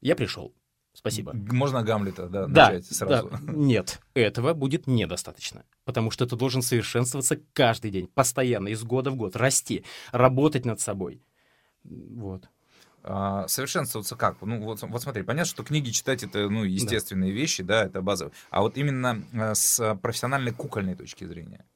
Я 0.00 0.16
пришел. 0.16 0.52
Спасибо. 0.92 1.32
Можно 1.34 1.82
Гамлета, 1.82 2.28
да, 2.28 2.46
да 2.46 2.70
начать 2.70 2.86
сразу. 2.86 3.30
Да. 3.30 3.38
Нет, 3.52 4.00
этого 4.14 4.54
будет 4.54 4.86
недостаточно. 4.86 5.64
Потому 5.90 6.12
что 6.12 6.24
ты 6.24 6.36
должен 6.36 6.62
совершенствоваться 6.62 7.40
каждый 7.52 7.90
день, 7.90 8.06
постоянно, 8.06 8.68
из 8.68 8.84
года 8.84 9.10
в 9.10 9.16
год, 9.16 9.34
расти, 9.34 9.84
работать 10.12 10.64
над 10.64 10.78
собой. 10.78 11.20
Вот. 11.82 12.48
А, 13.02 13.48
совершенствоваться 13.48 14.14
как? 14.14 14.40
Ну, 14.40 14.62
вот, 14.62 14.82
вот 14.82 15.02
смотри, 15.02 15.24
понятно, 15.24 15.50
что 15.50 15.64
книги 15.64 15.90
читать 15.90 16.22
это 16.22 16.48
ну, 16.48 16.62
естественные 16.62 17.32
да. 17.32 17.36
вещи, 17.36 17.64
да, 17.64 17.86
это 17.86 18.02
базовые. 18.02 18.32
А 18.50 18.60
вот 18.60 18.78
именно 18.78 19.24
э, 19.32 19.54
с 19.56 19.98
профессиональной 20.00 20.52
кукольной 20.52 20.94
точки 20.94 21.24
зрения. 21.24 21.66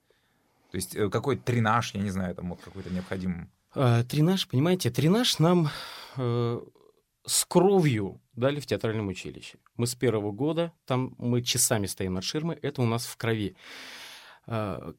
То 0.70 0.76
есть 0.76 0.94
э, 0.94 1.10
какой 1.10 1.36
тренаж, 1.36 1.92
я 1.94 2.00
не 2.00 2.10
знаю, 2.10 2.36
там 2.36 2.50
вот 2.50 2.60
какой-то 2.60 2.90
необходим. 2.90 3.50
А, 3.74 4.04
тренаж, 4.04 4.46
понимаете, 4.46 4.90
тренаж 4.90 5.40
нам 5.40 5.70
э, 6.18 6.60
с 7.26 7.44
кровью 7.46 8.20
дали 8.36 8.60
в 8.60 8.66
театральном 8.66 9.08
училище. 9.08 9.58
Мы 9.76 9.86
с 9.86 9.94
первого 9.94 10.30
года, 10.30 10.72
там 10.86 11.14
мы 11.18 11.42
часами 11.42 11.86
стоим 11.86 12.14
над 12.14 12.24
ширмой, 12.24 12.56
это 12.56 12.82
у 12.82 12.86
нас 12.86 13.06
в 13.06 13.16
крови. 13.16 13.56
А, 14.46 14.92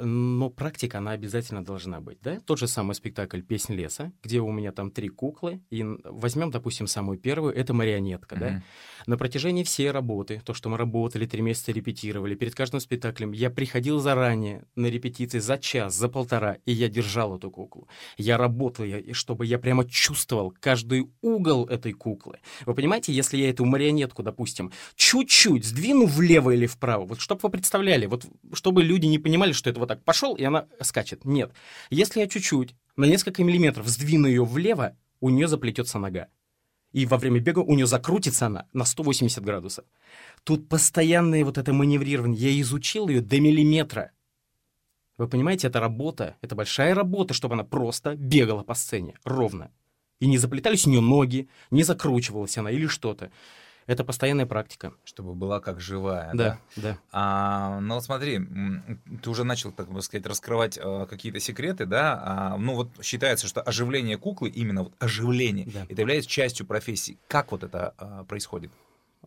но 0.00 0.50
практика, 0.50 0.98
она 0.98 1.12
обязательно 1.12 1.64
должна 1.64 2.00
быть, 2.00 2.18
да? 2.22 2.40
Тот 2.46 2.58
же 2.58 2.68
самый 2.68 2.94
спектакль 2.94 3.42
«Песнь 3.42 3.74
леса», 3.74 4.12
где 4.22 4.40
у 4.40 4.50
меня 4.52 4.72
там 4.72 4.90
три 4.90 5.08
куклы, 5.08 5.60
и 5.70 5.84
возьмем, 6.04 6.50
допустим, 6.50 6.86
самую 6.86 7.18
первую, 7.18 7.54
это 7.54 7.72
марионетка, 7.74 8.34
mm-hmm. 8.34 8.38
да? 8.38 8.62
На 9.06 9.16
протяжении 9.16 9.64
всей 9.64 9.90
работы, 9.90 10.42
то, 10.44 10.54
что 10.54 10.68
мы 10.68 10.76
работали, 10.76 11.26
три 11.26 11.42
месяца 11.42 11.72
репетировали, 11.72 12.34
перед 12.34 12.54
каждым 12.54 12.80
спектаклем, 12.80 13.32
я 13.32 13.50
приходил 13.50 14.00
заранее 14.00 14.64
на 14.76 14.86
репетиции 14.86 15.38
за 15.38 15.58
час, 15.58 15.94
за 15.94 16.08
полтора, 16.08 16.58
и 16.66 16.72
я 16.72 16.88
держал 16.88 17.36
эту 17.36 17.50
куклу. 17.50 17.88
Я 18.18 18.36
работал, 18.36 18.84
я, 18.84 19.14
чтобы 19.14 19.46
я 19.46 19.58
прямо 19.58 19.88
чувствовал 19.88 20.54
каждый 20.60 21.10
угол 21.22 21.66
этой 21.66 21.92
куклы. 21.92 22.38
Вы 22.66 22.74
понимаете, 22.74 23.12
если 23.12 23.38
я 23.38 23.50
эту 23.50 23.64
марионетку, 23.64 24.22
допустим, 24.22 24.72
чуть-чуть 24.96 25.64
сдвину 25.64 26.06
влево 26.06 26.50
или 26.50 26.66
вправо, 26.66 27.06
вот 27.06 27.20
чтобы 27.20 27.40
вы 27.44 27.50
представляли, 27.50 28.06
вот 28.06 28.26
чтобы 28.52 28.82
люди 28.82 29.06
не 29.06 29.18
понимали, 29.18 29.52
что 29.52 29.69
это 29.70 29.80
вот 29.80 29.88
так 29.88 30.04
пошел, 30.04 30.34
и 30.34 30.44
она 30.44 30.66
скачет. 30.80 31.24
Нет. 31.24 31.52
Если 31.90 32.20
я 32.20 32.28
чуть-чуть, 32.28 32.74
на 32.96 33.04
несколько 33.04 33.42
миллиметров 33.44 33.88
сдвину 33.88 34.26
ее 34.26 34.44
влево, 34.44 34.96
у 35.20 35.30
нее 35.30 35.48
заплетется 35.48 35.98
нога. 35.98 36.28
И 36.92 37.06
во 37.06 37.18
время 37.18 37.40
бега 37.40 37.60
у 37.60 37.74
нее 37.74 37.86
закрутится 37.86 38.46
она 38.46 38.66
на 38.72 38.84
180 38.84 39.42
градусов. 39.44 39.84
Тут 40.44 40.68
постоянное 40.68 41.44
вот 41.44 41.56
это 41.56 41.72
маневрирование. 41.72 42.52
Я 42.52 42.60
изучил 42.60 43.08
ее 43.08 43.20
до 43.20 43.40
миллиметра. 43.40 44.10
Вы 45.16 45.28
понимаете, 45.28 45.68
это 45.68 45.80
работа, 45.80 46.36
это 46.40 46.54
большая 46.54 46.94
работа, 46.94 47.34
чтобы 47.34 47.54
она 47.54 47.62
просто 47.62 48.16
бегала 48.16 48.62
по 48.62 48.74
сцене 48.74 49.14
ровно. 49.22 49.70
И 50.18 50.26
не 50.26 50.38
заплетались 50.38 50.86
у 50.86 50.90
нее 50.90 51.00
ноги, 51.00 51.48
не 51.70 51.82
закручивалась 51.82 52.58
она 52.58 52.70
или 52.70 52.86
что-то. 52.86 53.30
Это 53.86 54.04
постоянная 54.04 54.46
практика. 54.46 54.92
Чтобы 55.04 55.34
была 55.34 55.60
как 55.60 55.80
живая. 55.80 56.30
Да, 56.34 56.58
да. 56.76 56.82
да. 56.82 56.98
А, 57.12 57.80
ну 57.80 57.94
вот 57.94 58.04
смотри, 58.04 58.40
ты 59.22 59.30
уже 59.30 59.44
начал, 59.44 59.72
так 59.72 59.90
бы 59.90 60.02
сказать, 60.02 60.26
раскрывать 60.26 60.78
а, 60.80 61.06
какие-то 61.06 61.40
секреты, 61.40 61.86
да? 61.86 62.20
А, 62.22 62.56
ну 62.56 62.74
вот 62.74 62.90
считается, 63.02 63.48
что 63.48 63.62
оживление 63.62 64.16
куклы, 64.16 64.48
именно 64.48 64.84
вот 64.84 64.92
оживление, 64.98 65.66
да. 65.66 65.86
это 65.88 66.00
является 66.00 66.30
частью 66.30 66.66
профессии. 66.66 67.18
Как 67.26 67.52
вот 67.52 67.64
это 67.64 67.94
а, 67.98 68.24
происходит? 68.24 68.70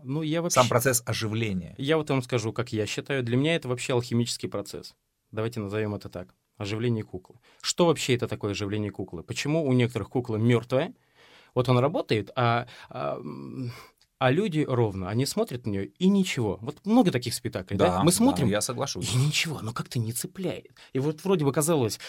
Ну, 0.01 0.21
я 0.21 0.41
вообще... 0.41 0.55
Сам 0.55 0.67
процесс 0.67 1.03
оживления. 1.05 1.75
Я 1.77 1.97
вот 1.97 2.09
вам 2.09 2.21
скажу, 2.21 2.51
как 2.51 2.73
я 2.73 2.85
считаю. 2.85 3.23
Для 3.23 3.37
меня 3.37 3.55
это 3.55 3.67
вообще 3.67 3.93
алхимический 3.93 4.49
процесс. 4.49 4.95
Давайте 5.31 5.59
назовем 5.59 5.95
это 5.95 6.09
так. 6.09 6.33
Оживление 6.57 7.03
куклы. 7.03 7.37
Что 7.61 7.85
вообще 7.85 8.15
это 8.15 8.27
такое 8.27 8.51
оживление 8.51 8.91
куклы? 8.91 9.23
Почему 9.23 9.65
у 9.65 9.73
некоторых 9.73 10.09
кукла 10.09 10.35
мертвая? 10.35 10.93
Вот 11.55 11.69
он 11.69 11.77
работает, 11.77 12.31
а, 12.35 12.67
а 12.89 13.19
а 14.19 14.31
люди 14.31 14.65
ровно, 14.67 15.09
они 15.09 15.25
смотрят 15.25 15.65
на 15.65 15.71
нее 15.71 15.85
и 15.87 16.07
ничего. 16.07 16.57
Вот 16.61 16.85
много 16.85 17.11
таких 17.11 17.33
спектаклей, 17.33 17.77
да? 17.77 17.97
да? 17.97 18.03
Мы 18.03 18.11
смотрим, 18.11 18.47
да, 18.47 18.53
я 18.53 18.61
соглашусь. 18.61 19.13
И 19.13 19.17
ничего, 19.17 19.59
но 19.61 19.73
как-то 19.73 19.99
не 19.99 20.13
цепляет. 20.13 20.71
И 20.93 20.99
вот 20.99 21.23
вроде 21.23 21.45
бы 21.45 21.51
казалось, 21.51 21.99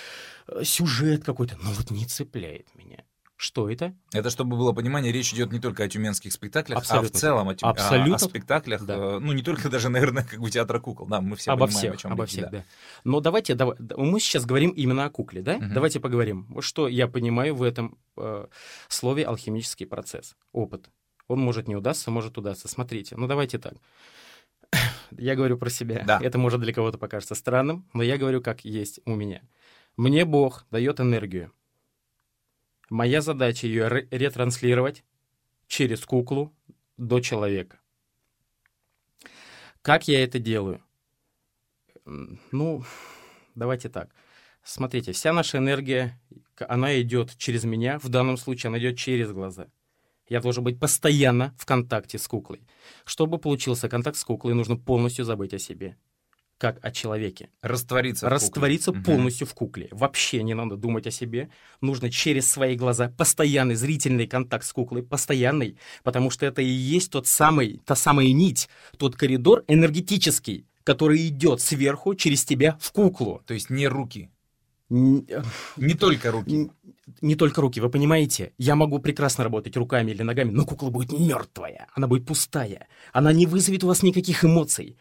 э, 0.47 0.63
сюжет 0.65 1.25
какой-то, 1.25 1.57
но 1.63 1.71
вот 1.73 1.91
не 1.91 2.07
цепляет 2.07 2.69
меня. 2.75 3.05
Что 3.37 3.69
это? 3.69 3.97
Это, 4.13 4.31
чтобы 4.31 4.57
было 4.57 4.73
понимание, 4.73 5.13
речь 5.13 5.35
идет 5.35 5.53
не 5.53 5.59
только 5.59 5.83
о 5.83 5.89
тюменских 5.89 6.33
спектаклях, 6.33 6.79
Абсолютно. 6.79 7.09
а 7.09 7.13
в 7.13 7.21
целом 7.21 7.49
о, 7.49 7.55
тю... 7.55 7.67
Абсолютно. 7.67 8.13
о, 8.13 8.17
о 8.17 8.19
спектаклях, 8.19 8.85
да. 8.85 8.95
э, 8.95 9.19
ну 9.19 9.33
не 9.33 9.43
только 9.43 9.69
даже, 9.69 9.89
наверное, 9.89 10.23
как 10.23 10.39
бы 10.39 10.51
театра 10.51 10.79
кукол, 10.79 11.09
да, 11.09 11.21
мы 11.21 11.35
все 11.35 11.51
обо 11.51 11.67
понимаем, 11.67 11.79
всех, 11.79 11.95
о 11.95 11.97
чем 11.97 12.13
обо 12.13 12.25
речь, 12.25 12.31
всех, 12.31 12.45
да. 12.45 12.59
да. 12.59 12.65
Но 13.03 13.21
давайте, 13.21 13.55
давай, 13.55 13.77
мы 13.97 14.21
сейчас 14.21 14.47
говорим 14.47 14.71
именно 14.71 15.05
о 15.05 15.11
кукле, 15.11 15.43
да? 15.43 15.57
Угу. 15.57 15.65
Давайте 15.75 15.99
поговорим, 15.99 16.61
что 16.61 16.87
я 16.87 17.09
понимаю 17.09 17.57
в 17.57 17.65
этом 17.65 17.99
э, 18.17 18.47
слове 18.89 19.25
алхимический 19.25 19.87
процесс, 19.87 20.37
опыт. 20.53 20.89
Он 21.29 21.41
может 21.41 21.69
не 21.69 21.77
удастся, 21.77 22.11
может 22.11 22.37
удастся. 22.39 22.69
Смотрите, 22.69 23.17
ну 23.17 23.27
давайте 23.27 23.59
так. 23.59 23.75
Я 25.11 25.37
говорю 25.37 25.57
про 25.57 25.71
себя. 25.71 26.05
Да. 26.07 26.21
Это 26.23 26.39
может 26.39 26.61
для 26.61 26.73
кого-то 26.73 26.99
покажется 26.99 27.35
странным, 27.35 27.89
но 27.93 28.03
я 28.03 28.19
говорю, 28.19 28.43
как 28.43 28.65
есть 28.65 29.01
у 29.05 29.15
меня. 29.15 29.43
Мне 29.97 30.25
Бог 30.25 30.67
дает 30.71 31.01
энергию. 31.01 31.53
Моя 32.91 33.21
задача 33.21 33.67
ее 33.67 33.89
ретранслировать 34.11 35.05
через 35.67 36.05
куклу 36.05 36.55
до 36.97 37.21
человека. 37.21 37.79
Как 39.83 40.09
я 40.09 40.23
это 40.25 40.39
делаю? 40.39 40.83
Ну, 42.05 42.85
давайте 43.55 43.89
так. 43.89 44.11
Смотрите, 44.63 45.13
вся 45.13 45.33
наша 45.33 45.59
энергия, 45.59 46.21
она 46.59 47.01
идет 47.01 47.37
через 47.37 47.65
меня, 47.65 47.99
в 47.99 48.09
данном 48.09 48.37
случае 48.37 48.69
она 48.69 48.79
идет 48.79 48.97
через 48.99 49.31
глаза. 49.31 49.69
Я 50.29 50.41
должен 50.41 50.65
быть 50.65 50.81
постоянно 50.81 51.55
в 51.59 51.67
контакте 51.67 52.19
с 52.19 52.27
куклой. 52.27 52.61
Чтобы 53.05 53.39
получился 53.39 53.89
контакт 53.89 54.17
с 54.17 54.25
куклой, 54.25 54.55
нужно 54.55 54.77
полностью 54.77 55.25
забыть 55.25 55.53
о 55.55 55.59
себе. 55.59 55.97
Как 56.57 56.79
о 56.83 56.93
человеке. 56.93 57.51
Раствориться. 57.63 58.29
Раствориться 58.31 58.93
в 58.93 59.03
полностью 59.03 59.47
в 59.47 59.55
кукле. 59.55 59.89
Вообще 59.91 60.43
не 60.43 60.55
надо 60.55 60.77
думать 60.77 61.07
о 61.07 61.11
себе. 61.11 61.51
Нужно 61.81 62.11
через 62.11 62.49
свои 62.49 62.77
глаза 62.77 63.11
постоянный 63.11 63.75
зрительный 63.75 64.27
контакт 64.27 64.65
с 64.65 64.73
куклой. 64.73 65.03
Постоянный. 65.03 65.77
Потому 66.05 66.31
что 66.31 66.47
это 66.47 66.63
и 66.63 66.67
есть 66.67 67.11
тот 67.11 67.27
самый, 67.27 67.83
та 67.85 67.97
самая 67.97 68.33
нить, 68.33 68.69
тот 68.97 69.17
коридор 69.17 69.65
энергетический, 69.67 70.67
который 70.85 71.27
идет 71.27 71.61
сверху 71.61 72.15
через 72.15 72.45
тебя 72.45 72.79
в 72.81 72.93
куклу. 72.93 73.43
То 73.47 73.53
есть 73.53 73.69
не 73.69 73.89
руки. 73.89 74.31
Не 74.89 75.95
только 75.99 76.31
руки. 76.31 76.71
Не 77.21 77.37
только 77.37 77.61
руки, 77.61 77.81
вы 77.81 77.91
понимаете? 77.91 78.53
Я 78.59 78.77
могу 78.77 78.99
прекрасно 78.99 79.45
работать 79.45 79.77
руками 79.77 80.13
или 80.13 80.23
ногами, 80.23 80.51
но 80.51 80.65
кукла 80.65 80.91
будет 80.91 81.13
мертвая, 81.13 81.89
она 81.95 82.07
будет 82.07 82.27
пустая, 82.27 82.89
она 83.13 83.33
не 83.33 83.47
вызовет 83.47 83.85
у 83.85 83.89
вас 83.89 84.03
никаких 84.03 84.45
эмоций. 84.45 84.97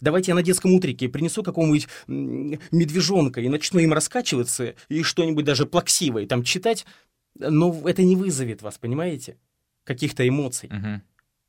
Давайте 0.00 0.30
я 0.30 0.34
на 0.34 0.42
детском 0.42 0.72
утрике 0.74 1.08
принесу 1.08 1.42
какого-нибудь 1.42 1.88
медвежонка 2.06 3.40
и 3.40 3.48
начну 3.48 3.80
им 3.80 3.92
раскачиваться 3.92 4.74
и 4.88 5.02
что-нибудь 5.02 5.44
даже 5.44 5.66
плаксивое 5.66 6.26
там 6.26 6.44
читать, 6.44 6.86
но 7.34 7.74
это 7.84 8.02
не 8.02 8.14
вызовет 8.14 8.62
вас, 8.62 8.78
понимаете? 8.78 9.38
Каких-то 9.84 10.28
эмоций. 10.28 10.68
Угу. 10.68 11.02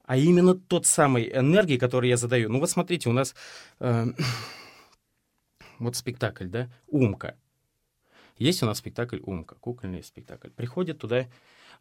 А 0.06 0.18
именно 0.18 0.56
тот 0.56 0.88
самый 0.88 1.30
энергии, 1.32 1.78
который 1.78 2.10
я 2.10 2.18
задаю. 2.18 2.50
Ну 2.50 2.60
вот 2.60 2.70
смотрите, 2.72 3.10
у 3.10 3.14
нас 3.14 3.36
э, 3.80 4.08
вот 5.80 5.96
спектакль, 5.96 6.48
да, 6.48 6.72
«Умка». 6.88 7.36
Есть 8.40 8.64
у 8.64 8.66
нас 8.66 8.78
спектакль 8.80 9.20
«Умка», 9.22 9.56
кукольный 9.56 10.04
спектакль. 10.04 10.50
Приходят 10.50 10.98
туда 10.98 11.28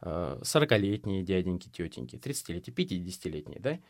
40-летние 0.00 1.22
э, 1.22 1.24
дяденьки, 1.24 1.68
тетеньки, 1.68 2.16
30-летние, 2.16 2.74
50-летние, 2.74 3.60
да? 3.60 3.80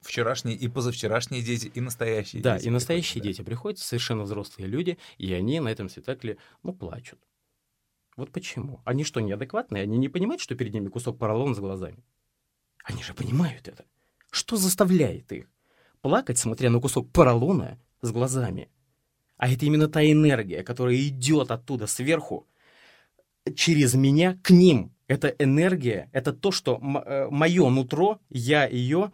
Вчерашние 0.00 0.56
и 0.56 0.68
позавчерашние 0.68 1.42
дети, 1.42 1.70
и 1.72 1.80
настоящие 1.80 2.42
да, 2.42 2.54
дети. 2.54 2.64
Да, 2.64 2.68
и 2.68 2.72
настоящие 2.72 3.20
приходят, 3.20 3.36
дети 3.36 3.38
да. 3.38 3.44
приходят, 3.44 3.78
совершенно 3.78 4.22
взрослые 4.24 4.66
люди, 4.66 4.98
и 5.18 5.32
они 5.32 5.60
на 5.60 5.68
этом 5.68 5.88
спектакле, 5.88 6.38
ну, 6.62 6.74
плачут. 6.74 7.20
Вот 8.16 8.32
почему? 8.32 8.80
Они 8.84 9.04
что, 9.04 9.20
неадекватные? 9.20 9.82
Они 9.82 9.98
не 9.98 10.08
понимают, 10.08 10.40
что 10.40 10.54
перед 10.54 10.72
ними 10.72 10.88
кусок 10.88 11.18
поролона 11.18 11.54
с 11.54 11.58
глазами? 11.58 12.02
Они 12.82 13.02
же 13.02 13.14
понимают 13.14 13.68
это. 13.68 13.84
Что 14.30 14.56
заставляет 14.56 15.32
их 15.32 15.50
плакать, 16.00 16.38
смотря 16.38 16.70
на 16.70 16.80
кусок 16.80 17.10
поролона 17.12 17.78
с 18.00 18.10
глазами? 18.10 18.70
А 19.36 19.48
это 19.48 19.66
именно 19.66 19.88
та 19.88 20.02
энергия, 20.02 20.62
которая 20.62 20.96
идет 20.96 21.50
оттуда 21.50 21.86
сверху, 21.86 22.46
через 23.54 23.94
меня 23.94 24.38
к 24.42 24.50
ним. 24.50 24.92
Это 25.08 25.28
энергия, 25.38 26.08
это 26.12 26.32
то, 26.32 26.50
что 26.50 26.80
э, 26.80 27.28
мое 27.30 27.68
нутро, 27.68 28.20
я 28.28 28.66
ее 28.66 29.12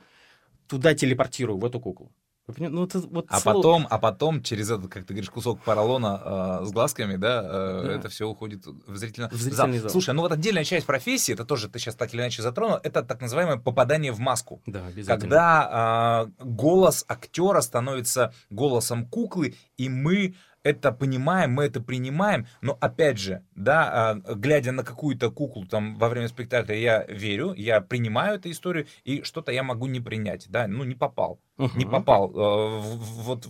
туда 0.67 0.95
телепортирую, 0.95 1.59
в 1.59 1.65
эту 1.65 1.81
куклу. 1.81 2.11
Ну, 2.49 2.85
это 2.85 2.99
вот 2.99 3.27
а, 3.29 3.39
слово... 3.39 3.57
потом, 3.57 3.87
а 3.89 3.99
потом 3.99 4.43
через 4.43 4.69
этот, 4.69 4.91
как 4.91 5.05
ты 5.05 5.15
говоришь, 5.15 5.31
кусок 5.31 5.61
поролона 5.61 6.61
э, 6.63 6.65
с 6.65 6.73
глазками, 6.73 7.15
да, 7.15 7.41
э, 7.45 7.83
да, 7.87 7.93
это 7.93 8.09
все 8.09 8.29
уходит 8.29 8.67
в 8.67 8.97
зрительный, 8.97 9.29
в 9.29 9.35
зрительный 9.35 9.79
зал. 9.79 9.83
зал. 9.83 9.91
Слушай, 9.91 10.15
ну 10.15 10.23
вот 10.23 10.33
отдельная 10.33 10.65
часть 10.65 10.85
профессии, 10.85 11.33
это 11.33 11.45
тоже 11.45 11.69
ты 11.69 11.79
сейчас 11.79 11.95
так 11.95 12.13
или 12.13 12.21
иначе 12.21 12.43
затронул, 12.43 12.79
это 12.83 13.05
так 13.05 13.21
называемое 13.21 13.59
попадание 13.59 14.11
в 14.11 14.19
маску. 14.19 14.61
Да, 14.67 14.87
обязательно. 14.87 15.21
Когда 15.21 16.27
э, 16.41 16.45
голос 16.45 17.05
актера 17.07 17.61
становится 17.61 18.35
голосом 18.51 19.07
куклы, 19.07 19.55
и 19.77 19.89
мы 19.89 20.35
это 20.63 20.93
понимаем, 20.93 21.53
мы 21.53 21.65
это 21.65 21.81
принимаем, 21.81 22.47
но 22.61 22.77
опять 22.81 23.19
же, 23.19 23.45
да, 23.55 24.13
а, 24.13 24.35
глядя 24.35 24.73
на 24.73 24.85
какую-то 24.85 25.31
куклу 25.31 25.67
там 25.67 25.97
во 25.97 26.09
время 26.09 26.29
спектакля, 26.29 26.77
я 26.77 27.05
верю, 27.05 27.53
я 27.55 27.81
принимаю 27.81 28.37
эту 28.37 28.51
историю, 28.51 28.87
и 29.05 29.23
что-то 29.23 29.53
я 29.53 29.63
могу 29.63 29.87
не 29.87 30.01
принять, 30.01 30.47
да, 30.49 30.67
ну 30.67 30.85
не 30.85 30.95
попал, 30.95 31.41
uh-huh. 31.59 31.77
не 31.77 31.85
попал, 31.85 32.31
э, 32.31 32.81
вот 32.81 33.49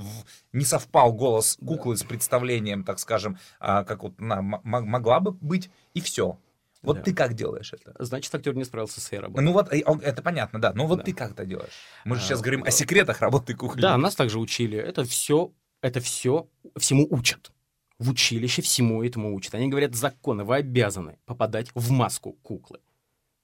не 0.53 0.65
совпал 0.65 1.13
голос 1.13 1.59
куклы 1.65 1.97
с 1.97 2.03
представлением, 2.03 2.85
так 2.85 2.99
скажем, 2.99 3.39
а, 3.61 3.85
как 3.85 4.03
вот 4.03 4.15
она 4.19 4.43
могла 4.43 5.21
бы 5.21 5.33
быть, 5.33 5.71
и 5.95 6.01
все. 6.01 6.39
Вот 6.83 6.97
да. 6.97 7.03
ты 7.03 7.15
как 7.15 7.35
делаешь 7.35 7.73
это? 7.73 7.95
Значит, 8.05 8.35
актер 8.35 8.57
не 8.57 8.65
справился 8.65 9.01
с 9.01 9.05
своей 9.05 9.23
работой. 9.23 9.45
Ну 9.45 9.53
вот, 9.53 9.73
это 9.73 10.21
понятно, 10.21 10.61
да. 10.61 10.73
Ну 10.75 10.87
вот 10.87 10.99
да. 10.99 11.05
ты 11.05 11.13
как 11.13 11.31
это 11.31 11.45
делаешь? 11.45 11.71
Мы 12.05 12.17
же 12.17 12.23
а, 12.23 12.25
сейчас 12.25 12.41
говорим 12.41 12.65
о 12.65 12.73
секретах 12.73 13.21
работы 13.21 13.55
кухни. 13.55 13.81
Да, 13.81 13.97
нас 13.97 14.17
также 14.17 14.41
учили. 14.41 14.79
Это 14.79 15.05
все 15.05 15.53
это 15.83 16.01
все 16.01 16.49
всему 16.77 17.07
учат. 17.11 17.53
В 17.99 18.11
училище 18.11 18.63
всему 18.63 19.05
этому 19.05 19.35
учат. 19.35 19.55
Они 19.55 19.69
говорят, 19.69 19.95
законы, 19.95 20.45
вы 20.45 20.57
обязаны 20.57 21.19
попадать 21.27 21.71
в 21.75 21.91
маску 21.91 22.33
куклы 22.43 22.81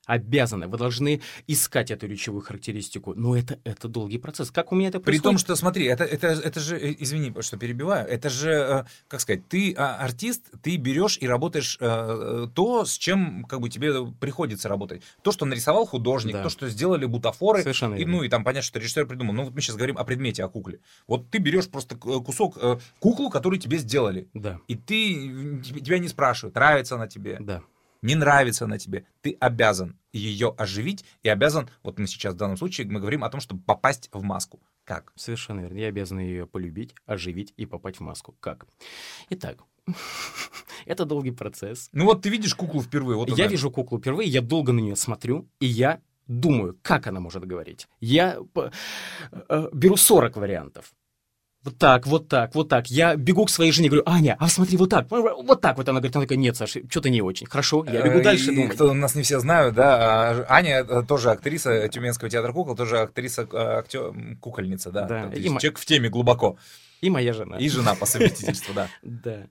обязаны, 0.08 0.68
вы 0.68 0.78
должны 0.78 1.20
искать 1.46 1.90
эту 1.90 2.06
речевую 2.06 2.40
характеристику. 2.40 3.14
Но 3.14 3.36
это, 3.36 3.58
это 3.64 3.88
долгий 3.88 4.18
процесс. 4.18 4.50
Как 4.50 4.72
у 4.72 4.74
меня 4.74 4.88
это 4.88 5.00
происходит? 5.00 5.22
При 5.22 5.28
том, 5.28 5.38
что, 5.38 5.54
смотри, 5.54 5.84
это, 5.84 6.02
это, 6.02 6.28
это 6.28 6.60
же, 6.60 6.78
э, 6.78 6.96
извини, 6.98 7.32
что 7.42 7.58
перебиваю, 7.58 8.08
это 8.08 8.30
же, 8.30 8.50
э, 8.50 8.84
как 9.06 9.20
сказать, 9.20 9.46
ты 9.48 9.74
а, 9.76 9.96
артист, 9.96 10.50
ты 10.62 10.76
берешь 10.76 11.18
и 11.20 11.28
работаешь 11.28 11.76
э, 11.80 12.46
то, 12.54 12.86
с 12.86 12.96
чем 12.96 13.44
как 13.44 13.60
бы 13.60 13.68
тебе 13.68 14.06
приходится 14.18 14.68
работать. 14.68 15.02
То, 15.22 15.30
что 15.30 15.44
нарисовал 15.44 15.84
художник, 15.84 16.32
да. 16.32 16.42
то, 16.42 16.48
что 16.48 16.68
сделали 16.70 17.04
бутафоры. 17.04 17.60
Совершенно 17.60 17.94
и, 17.94 18.06
ну 18.06 18.22
и 18.22 18.30
там 18.30 18.44
понятно, 18.44 18.62
что 18.62 18.78
режиссер 18.78 19.06
придумал. 19.06 19.34
Ну 19.34 19.44
вот 19.44 19.54
мы 19.54 19.60
сейчас 19.60 19.76
говорим 19.76 19.98
о 19.98 20.04
предмете, 20.04 20.42
о 20.42 20.48
кукле. 20.48 20.80
Вот 21.06 21.28
ты 21.28 21.36
берешь 21.36 21.68
просто 21.68 21.96
кусок, 21.96 22.56
куклу, 22.98 23.28
которую 23.28 23.60
тебе 23.60 23.76
сделали. 23.76 24.26
Да. 24.32 24.58
И 24.68 24.74
ты, 24.74 25.60
тебя 25.60 25.98
не 25.98 26.08
спрашивают, 26.08 26.54
нравится 26.54 26.94
она 26.94 27.08
тебе. 27.08 27.36
Да. 27.40 27.62
Не 28.02 28.14
нравится 28.14 28.64
она 28.64 28.78
тебе, 28.78 29.06
ты 29.20 29.36
обязан 29.40 29.98
ее 30.12 30.54
оживить 30.56 31.04
и 31.22 31.28
обязан, 31.28 31.68
вот 31.82 31.98
мы 31.98 32.06
сейчас 32.06 32.34
в 32.34 32.36
данном 32.36 32.56
случае 32.56 32.86
мы 32.86 33.00
говорим 33.00 33.24
о 33.24 33.30
том, 33.30 33.40
чтобы 33.40 33.62
попасть 33.62 34.08
в 34.12 34.22
маску. 34.22 34.60
Как? 34.84 35.12
Совершенно 35.16 35.60
верно. 35.60 35.76
Я 35.76 35.88
обязан 35.88 36.18
ее 36.18 36.46
полюбить, 36.46 36.94
оживить 37.04 37.52
и 37.56 37.66
попасть 37.66 37.98
в 37.98 38.00
маску. 38.00 38.34
Как? 38.40 38.66
Итак, 39.28 39.58
это 40.86 41.04
долгий 41.04 41.32
процесс. 41.32 41.90
Ну 41.92 42.04
вот 42.04 42.22
ты 42.22 42.30
видишь 42.30 42.54
куклу 42.54 42.82
впервые. 42.82 43.16
Вот 43.16 43.28
я 43.28 43.44
она. 43.44 43.50
вижу 43.50 43.70
куклу 43.70 43.98
впервые, 43.98 44.28
я 44.28 44.40
долго 44.40 44.72
на 44.72 44.80
нее 44.80 44.96
смотрю, 44.96 45.48
и 45.60 45.66
я 45.66 46.00
думаю, 46.26 46.78
как 46.82 47.06
она 47.06 47.20
может 47.20 47.44
говорить. 47.44 47.88
Я 48.00 48.38
э, 48.54 49.68
беру 49.72 49.96
40 49.96 50.36
вариантов. 50.36 50.92
Вот 51.68 51.76
так, 51.78 52.06
вот 52.06 52.28
так, 52.28 52.54
вот 52.54 52.68
так. 52.70 52.90
Я 52.90 53.14
бегу 53.14 53.44
к 53.44 53.50
своей 53.50 53.72
жене, 53.72 53.88
говорю, 53.90 54.02
Аня, 54.06 54.36
а 54.40 54.48
смотри, 54.48 54.78
вот 54.78 54.88
так, 54.88 55.06
вот 55.10 55.60
так. 55.60 55.76
Вот 55.76 55.86
она 55.86 56.00
говорит, 56.00 56.16
она 56.16 56.24
такая, 56.24 56.38
нет, 56.38 56.56
Саша, 56.56 56.80
что-то 56.88 57.10
не 57.10 57.20
очень. 57.20 57.46
Хорошо, 57.46 57.84
я 57.84 58.00
бегу 58.02 58.20
Э, 58.20 58.22
дальше, 58.22 58.52
и 58.52 58.54
думаю. 58.54 58.70
Кто 58.70 58.94
нас 58.94 59.14
не 59.14 59.22
все 59.22 59.38
знают, 59.38 59.74
да, 59.74 60.30
а, 60.30 60.46
Аня 60.48 60.78
э, 60.88 61.02
тоже 61.06 61.30
актриса 61.30 61.86
Тюменского 61.88 62.30
театра 62.30 62.52
кукол, 62.54 62.74
тоже 62.74 63.00
актриса, 63.00 63.42
э, 63.52 63.56
актер, 63.56 64.14
кукольница, 64.40 64.90
да. 64.90 65.02
Да, 65.06 65.24
есть 65.34 65.46
и 65.46 65.50
мо- 65.50 65.60
человек 65.60 65.78
в 65.78 65.84
теме 65.84 66.08
глубоко. 66.08 66.56
И 67.02 67.10
моя 67.10 67.34
жена. 67.34 67.58
И 67.58 67.68
жена 67.68 67.94
по 67.94 68.06
совместительству, 68.06 68.72
да. 68.74 68.88
Да. 69.02 69.46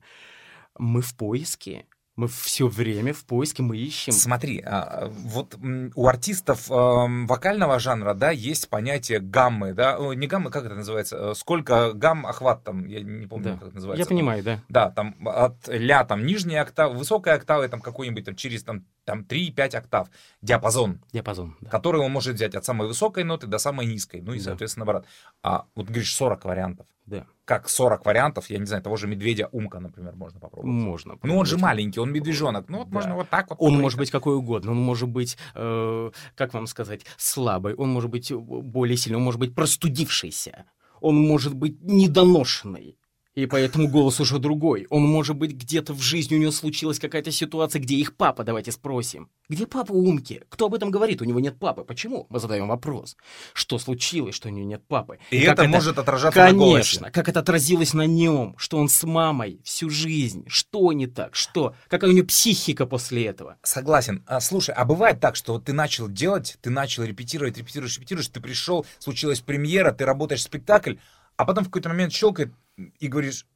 Мы 0.76 1.00
в 1.02 1.14
поиске. 1.14 1.84
Мы 2.18 2.26
все 2.26 2.66
время 2.66 3.12
в 3.14 3.24
поиске, 3.24 3.62
мы 3.62 3.76
ищем. 3.76 4.12
Смотри, 4.12 4.60
а, 4.66 5.06
вот 5.08 5.56
у 5.94 6.06
артистов 6.08 6.68
эм, 6.68 7.28
вокального 7.28 7.78
жанра, 7.78 8.12
да, 8.12 8.32
есть 8.32 8.68
понятие 8.68 9.20
гаммы, 9.20 9.72
да, 9.72 9.96
не 10.16 10.26
гаммы, 10.26 10.50
как 10.50 10.64
это 10.64 10.74
называется, 10.74 11.16
Э, 11.16 11.34
сколько 11.36 11.92
гамм 11.92 12.26
охват 12.26 12.64
там, 12.64 12.86
я 12.88 13.02
не 13.02 13.28
помню, 13.28 13.44
Да. 13.44 13.52
как 13.58 13.62
это 13.68 13.74
называется. 13.76 14.02
Я 14.02 14.06
понимаю, 14.08 14.42
да. 14.42 14.60
Да, 14.68 14.90
там 14.90 15.14
от 15.28 15.68
ля, 15.68 16.04
там 16.04 16.26
нижняя 16.26 16.62
октава, 16.62 16.92
высокая 16.92 17.36
октава, 17.36 17.68
там 17.68 17.80
какой-нибудь 17.80 18.24
там 18.24 18.34
через 18.34 18.64
там, 18.64 18.84
там 19.04 19.20
3-5 19.22 19.76
октав, 19.76 20.08
диапазон, 20.42 21.00
Диапазон. 21.12 21.56
да. 21.60 21.70
который 21.70 22.00
он 22.00 22.10
может 22.10 22.34
взять 22.34 22.56
от 22.56 22.64
самой 22.64 22.88
высокой 22.88 23.22
ноты 23.22 23.46
до 23.46 23.58
самой 23.58 23.86
низкой, 23.86 24.22
ну 24.22 24.32
и, 24.32 24.38
Да. 24.38 24.44
соответственно, 24.46 24.86
наоборот. 24.86 25.06
А 25.44 25.66
вот 25.76 25.86
говоришь 25.86 26.12
40 26.12 26.44
вариантов. 26.46 26.86
Да. 27.08 27.26
Как 27.44 27.68
40 27.68 28.04
вариантов, 28.04 28.50
я 28.50 28.58
не 28.58 28.66
знаю, 28.66 28.82
того 28.82 28.96
же 28.96 29.06
медведя 29.06 29.48
Умка, 29.52 29.80
например, 29.80 30.14
можно 30.14 30.38
попробовать. 30.40 30.70
Можно. 30.72 31.18
Ну, 31.22 31.36
он 31.38 31.46
же 31.46 31.54
попробовать. 31.56 31.62
маленький, 31.62 32.00
он 32.00 32.12
медвежонок. 32.12 32.68
Ну, 32.68 32.78
вот 32.78 32.88
Да. 32.90 32.94
можно 32.94 33.14
вот 33.14 33.28
так 33.30 33.44
вот. 33.48 33.54
Он 33.54 33.56
попробовать. 33.58 33.82
может 33.82 33.98
быть 33.98 34.10
какой 34.10 34.36
угодно. 34.36 34.70
Он 34.72 34.76
может 34.78 35.08
быть, 35.08 35.38
э, 35.54 36.10
как 36.34 36.52
вам 36.54 36.66
сказать, 36.66 37.06
слабый. 37.16 37.74
Он 37.74 37.88
может 37.90 38.10
быть 38.10 38.30
э, 38.30 38.36
более 38.36 38.96
сильный. 38.96 39.16
Он 39.16 39.24
может 39.24 39.40
быть 39.40 39.54
простудившийся. 39.54 40.64
Он 41.00 41.16
может 41.16 41.54
быть 41.54 41.80
недоношенный. 41.82 42.98
И 43.38 43.46
поэтому 43.46 43.86
голос 43.86 44.18
уже 44.18 44.40
другой. 44.40 44.88
Он 44.90 45.04
может 45.04 45.36
быть 45.36 45.52
где-то 45.52 45.94
в 45.94 46.02
жизни 46.02 46.34
у 46.34 46.40
него 46.40 46.50
случилась 46.50 46.98
какая-то 46.98 47.30
ситуация, 47.30 47.80
где 47.80 47.94
их 47.94 48.16
папа, 48.16 48.42
давайте 48.42 48.72
спросим. 48.72 49.30
Где 49.48 49.64
папа 49.64 49.92
Умки? 49.92 50.42
Кто 50.48 50.66
об 50.66 50.74
этом 50.74 50.90
говорит? 50.90 51.22
У 51.22 51.24
него 51.24 51.38
нет 51.38 51.56
папы. 51.56 51.84
Почему? 51.84 52.26
Мы 52.30 52.40
задаем 52.40 52.66
вопрос. 52.66 53.16
Что 53.52 53.78
случилось, 53.78 54.34
что 54.34 54.48
у 54.48 54.50
него 54.50 54.66
нет 54.66 54.82
папы? 54.88 55.20
И 55.30 55.40
как 55.44 55.60
это, 55.60 55.68
может 55.68 55.98
отражаться 55.98 56.40
на 56.40 56.52
голосе. 56.52 56.98
Конечно, 56.98 57.12
как 57.12 57.28
это 57.28 57.38
отразилось 57.38 57.94
на 57.94 58.06
нем, 58.06 58.56
что 58.58 58.76
он 58.76 58.88
с 58.88 59.04
мамой 59.04 59.60
всю 59.62 59.88
жизнь, 59.88 60.42
что 60.48 60.92
не 60.92 61.06
так, 61.06 61.36
что, 61.36 61.76
какая 61.86 62.10
у 62.10 62.14
него 62.14 62.26
психика 62.26 62.86
после 62.86 63.26
этого. 63.26 63.56
Согласен. 63.62 64.24
А, 64.26 64.40
слушай, 64.40 64.74
а 64.74 64.84
бывает 64.84 65.20
так, 65.20 65.36
что 65.36 65.52
вот 65.52 65.64
ты 65.66 65.72
начал 65.72 66.08
делать, 66.08 66.58
ты 66.60 66.70
начал 66.70 67.04
репетировать, 67.04 67.56
репетируешь, 67.56 67.98
репетируешь, 67.98 68.26
ты 68.26 68.40
пришел, 68.40 68.84
случилась 68.98 69.38
премьера, 69.38 69.92
ты 69.92 70.04
работаешь 70.04 70.42
спектакль, 70.42 70.94
а 71.36 71.44
потом 71.44 71.62
в 71.62 71.68
какой-то 71.68 71.88
момент 71.88 72.12
щелкает 72.12 72.52
и 72.98 73.08
говоришь, 73.08 73.46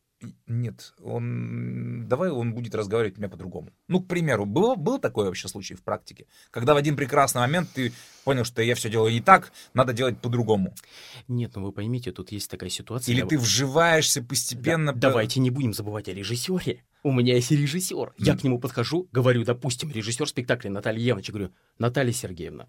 нет, 0.46 0.94
он, 1.02 2.06
давай 2.06 2.30
он 2.30 2.54
будет 2.54 2.76
разговаривать 2.76 3.16
у 3.18 3.20
меня 3.20 3.28
по-другому. 3.28 3.70
Ну, 3.88 4.00
к 4.00 4.06
примеру, 4.06 4.46
был, 4.46 4.76
был 4.76 5.00
такой 5.00 5.24
вообще 5.26 5.48
случай 5.48 5.74
в 5.74 5.82
практике, 5.82 6.26
когда 6.52 6.74
в 6.74 6.76
один 6.76 6.94
прекрасный 6.94 7.40
момент 7.40 7.70
ты 7.74 7.92
понял, 8.24 8.44
что 8.44 8.62
я 8.62 8.76
все 8.76 8.88
делаю 8.88 9.12
не 9.12 9.20
так, 9.20 9.52
надо 9.74 9.92
делать 9.92 10.18
по-другому. 10.20 10.74
Нет, 11.26 11.56
ну 11.56 11.64
вы 11.64 11.72
поймите, 11.72 12.12
тут 12.12 12.30
есть 12.30 12.48
такая 12.48 12.70
ситуация. 12.70 13.12
Или 13.12 13.22
Дав- 13.22 13.30
ты 13.30 13.38
вживаешься 13.38 14.20
Да, 14.20 14.26
постепенно. 14.28 14.92
по- 14.92 14.98
Давайте 15.00 15.40
не 15.40 15.50
будем 15.50 15.72
забывать 15.74 16.08
о 16.08 16.12
режиссере. 16.14 16.84
У 17.02 17.10
меня 17.10 17.34
есть 17.34 17.50
режиссер. 17.50 18.12
Я 18.18 18.32
Мгм. 18.34 18.40
к 18.40 18.44
нему 18.44 18.58
подхожу, 18.60 19.08
говорю, 19.10 19.42
допустим, 19.44 19.90
режиссер 19.90 20.28
спектакля 20.28 20.70
Наталья 20.70 21.00
Евнович, 21.02 21.30
говорю, 21.30 21.50
Наталья 21.80 22.12
Сергеевна, 22.12 22.68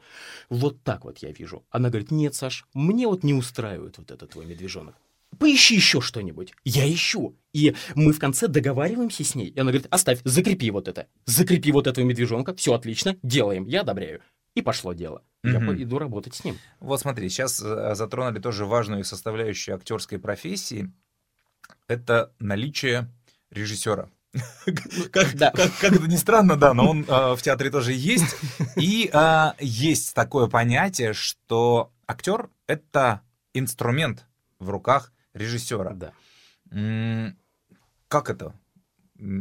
вот 0.50 0.82
так 0.82 1.04
вот 1.06 1.20
я 1.20 1.32
вижу. 1.32 1.63
Она 1.70 1.89
говорит, 1.89 2.10
нет, 2.10 2.34
Саш, 2.34 2.66
мне 2.74 3.06
вот 3.08 3.24
не 3.24 3.36
устраивает 3.36 4.00
вот 4.00 4.10
этот 4.10 4.32
твой 4.32 4.48
медвежонок. 4.48 4.96
Поищи 5.39 5.76
еще 5.76 6.02
что-нибудь. 6.02 6.54
Я 6.63 6.91
ищу. 6.91 7.36
И 7.54 7.76
мы 7.96 8.13
в 8.13 8.19
конце 8.19 8.48
договариваемся 8.48 9.24
с 9.24 9.36
ней. 9.36 9.48
И 9.50 9.60
она 9.60 9.72
говорит, 9.72 9.88
оставь, 9.91 10.19
закрепи 10.24 10.69
вот 10.72 10.88
это. 10.88 11.08
Закрепи 11.26 11.72
вот 11.72 11.88
этого 11.88 12.04
медвежонка. 12.06 12.56
Все 12.56 12.74
отлично, 12.74 13.15
делаем, 13.24 13.65
я 13.67 13.82
одобряю. 13.82 14.22
И 14.56 14.62
пошло 14.62 14.93
дело. 14.93 15.24
Я 15.43 15.60
Мгм. 15.60 15.67
пойду 15.76 15.98
работать 16.00 16.36
с 16.36 16.43
ним. 16.43 16.58
Вот 16.80 17.00
смотри, 17.02 17.28
сейчас 17.30 17.60
э, 17.63 17.96
затронули 17.96 18.39
тоже 18.39 18.65
важную 18.65 19.04
составляющую 19.04 19.76
актерской 19.76 20.19
профессии. 20.19 20.91
Это 21.88 22.32
наличие 22.39 23.10
режиссера. 23.52 24.10
Как, 25.12 25.36
Да. 25.36 25.52
как- 25.52 25.72
как 25.80 25.93
это 25.93 26.08
ни 26.08 26.15
странно, 26.15 26.56
да, 26.56 26.74
но 26.74 26.89
он 26.89 27.04
э, 27.08 27.36
в 27.36 27.39
театре 27.41 27.69
тоже 27.69 27.93
есть. 27.93 28.36
И 28.78 29.10
э, 29.13 29.52
есть 29.60 30.13
такое 30.15 30.48
понятие, 30.48 31.13
что 31.13 31.91
актер— 32.08 32.50
это 32.67 33.22
инструмент 33.54 34.26
в 34.60 34.69
руках 34.69 35.12
режиссера. 35.34 35.93
Да. 35.93 36.13
Как 38.08 38.30
это? 38.30 38.54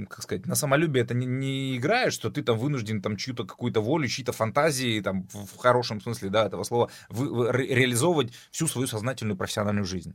Как 0.09 0.23
сказать, 0.23 0.47
на 0.47 0.55
самолюбие 0.55 1.03
это 1.03 1.15
не, 1.15 1.27
не 1.27 1.77
играет, 1.77 2.13
что 2.13 2.31
ты 2.31 2.43
там 2.43 2.59
вынужден 2.59 3.03
там 3.03 3.17
чью-то 3.17 3.45
какую-то 3.45 3.81
волю, 3.81 4.07
чьи-то 4.07 4.33
фантазии, 4.33 5.01
там, 5.01 5.27
в, 5.33 5.57
хорошем 5.57 6.01
смысле, 6.01 6.29
да, 6.29 6.47
этого 6.47 6.63
слова, 6.63 6.91
вы- 7.09 7.33
вы- 7.35 7.51
ре- 7.53 7.75
реализовывать 7.75 8.33
всю 8.51 8.69
свою 8.69 8.87
сознательную 8.87 9.37
профессиональную 9.37 9.85
жизнь. 9.85 10.15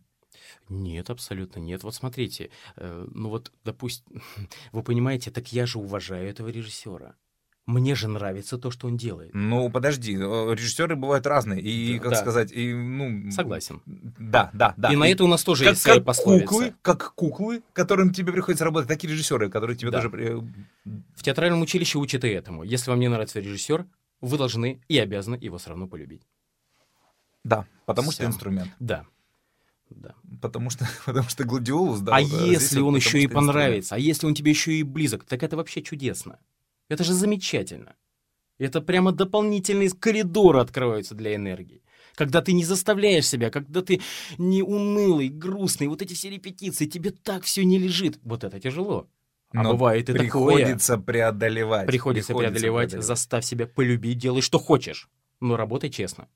Нет, 0.70 1.10
абсолютно 1.10 1.60
нет. 1.60 1.84
Вот 1.84 1.96
смотрите, 1.96 2.50
э, 2.78 3.08
ну 3.14 3.30
вот, 3.30 3.52
допустим, 3.66 4.22
вы 4.72 4.84
понимаете, 4.84 5.32
так 5.32 5.52
я 5.52 5.66
же 5.66 5.80
уважаю 5.80 6.30
этого 6.30 6.48
режиссера. 6.50 7.16
Мне 7.66 7.96
же 7.96 8.08
нравится 8.08 8.58
то, 8.58 8.72
что 8.72 8.88
он 8.88 8.96
делает. 8.96 9.32
Ну, 9.34 9.70
подожди, 9.70 10.14
э, 10.16 10.18
режиссеры 10.54 10.96
бывают 10.96 11.26
разные, 11.28 11.62
и, 11.62 11.98
Да, 11.98 12.04
как 12.04 12.12
да. 12.12 12.16
сказать, 12.22 12.52
и, 12.54 12.74
ну... 12.74 13.30
Согласен. 13.32 13.82
Да, 14.20 14.50
да, 14.54 14.74
да. 14.78 14.92
и 14.92 14.96
на 14.96 15.08
это 15.08 15.24
у 15.24 15.28
нас 15.28 15.44
тоже 15.44 15.64
как, 15.64 15.74
есть 15.74 15.84
своя 15.84 16.02
как 16.02 16.16
куклы, 16.18 16.74
как 16.82 17.14
куклы, 17.16 17.64
которым 17.74 18.14
тебе 18.14 18.32
приходится 18.34 18.66
работать, 18.66 18.88
такие 18.88 19.12
режиссеры, 19.14 19.50
которые 19.50 19.78
тебе 19.78 19.92
Да. 19.92 19.98
тоже... 19.98 20.10
при- 20.10 20.36
В 21.16 21.24
театральном 21.24 21.62
училище 21.62 21.98
учат 22.00 22.24
и 22.24 22.30
этому. 22.30 22.64
Если 22.64 22.90
вам 22.90 23.00
не 23.00 23.08
нравится 23.10 23.40
режиссер, 23.40 23.86
вы 24.22 24.38
должны 24.38 24.82
и 24.88 24.98
обязаны 24.98 25.36
его 25.40 25.58
все 25.58 25.70
равно 25.70 25.88
полюбить. 25.88 26.24
Да, 27.44 27.66
потому 27.86 28.12
что 28.12 28.24
Всё. 28.24 28.30
инструмент. 28.30 28.70
Да. 28.80 29.06
Да. 29.90 30.16
Потому 30.42 30.70
что, 30.70 30.86
потому 31.06 31.30
что 31.30 31.44
гладиолус, 31.46 32.00
да. 32.02 32.18
а 32.18 32.22
вот, 32.22 32.42
если 32.48 32.66
здесь 32.66 32.82
он 32.82 32.96
еще 32.96 33.20
и 33.20 33.22
что 33.22 33.28
инструмент. 33.28 33.34
понравится, 33.34 33.96
а 33.96 33.98
если 34.00 34.28
он 34.28 34.34
тебе 34.34 34.52
еще 34.52 34.74
и 34.74 34.84
близок, 34.84 35.24
так 35.24 35.44
это 35.44 35.56
вообще 35.56 35.82
чудесно. 35.82 36.40
Это 36.90 37.04
же 37.04 37.14
замечательно. 37.14 37.96
Это 38.58 38.82
прямо 38.82 39.12
дополнительные 39.12 39.90
коридоры 39.92 40.60
открываются 40.60 41.14
для 41.16 41.36
энергии. 41.36 41.84
Когда 42.18 42.42
ты 42.42 42.52
не 42.54 42.66
заставляешь 42.66 43.28
себя, 43.28 43.52
когда 43.52 43.84
ты 43.84 44.02
не 44.40 44.64
унылый, 44.64 45.30
грустный, 45.30 45.88
вот 45.88 46.02
эти 46.02 46.16
все 46.16 46.32
репетиции, 46.32 46.88
тебе 46.88 47.12
так 47.12 47.44
все 47.44 47.64
не 47.64 47.78
лежит. 47.78 48.20
Вот 48.24 48.44
это 48.44 48.60
тяжело. 48.60 49.08
А 49.54 49.62
Но 49.62 49.74
бывает 49.74 50.10
и 50.10 50.14
такое. 50.14 50.26
приходится 50.26 50.98
преодолевать. 50.98 51.86
Приходится 51.86 52.34
преодолевать, 52.34 52.92
заставь 52.92 53.46
себя 53.46 53.68
полюбить, 53.68 54.18
делай, 54.18 54.42
что 54.42 54.58
хочешь. 54.58 55.10
Но 55.42 55.58
работай 55.58 55.92
честно. 55.92 56.28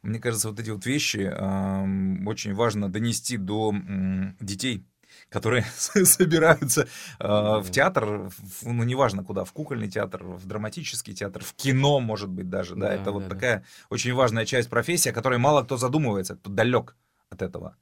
Мне 0.00 0.18
кажется, 0.18 0.48
вот 0.48 0.58
эти 0.60 0.70
вот 0.70 0.86
вещи 0.86 1.18
эм, 1.18 2.26
очень 2.26 2.54
важно 2.54 2.88
донести 2.88 3.36
до 3.36 3.70
м, 3.70 4.34
детей, 4.40 4.86
которые 5.30 5.64
собираются 5.76 6.88
э, 7.20 7.26
в 7.60 7.70
театр, 7.70 8.28
в- 8.28 8.62
ну, 8.66 8.82
неважно 8.84 9.24
куда, 9.24 9.44
в 9.44 9.52
кукольный 9.52 9.88
театр, 9.88 10.24
в 10.24 10.46
драматический 10.46 11.14
театр, 11.14 11.42
в 11.44 11.54
кино, 11.54 12.00
может 12.00 12.28
быть, 12.30 12.48
даже, 12.48 12.74
да, 12.74 12.88
Да, 12.88 12.94
это 12.94 13.12
вот 13.12 13.24
да, 13.24 13.28
да. 13.28 13.34
такая 13.34 13.64
очень 13.90 14.14
важная 14.14 14.46
часть 14.46 14.68
профессии, 14.70 15.10
о 15.10 15.12
которой 15.12 15.38
мало 15.38 15.62
кто 15.62 15.76
задумывается, 15.76 16.36
кто 16.36 16.50
далек 16.50 16.96
от 17.30 17.42
этого. 17.42 17.76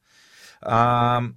Ам, 0.61 1.37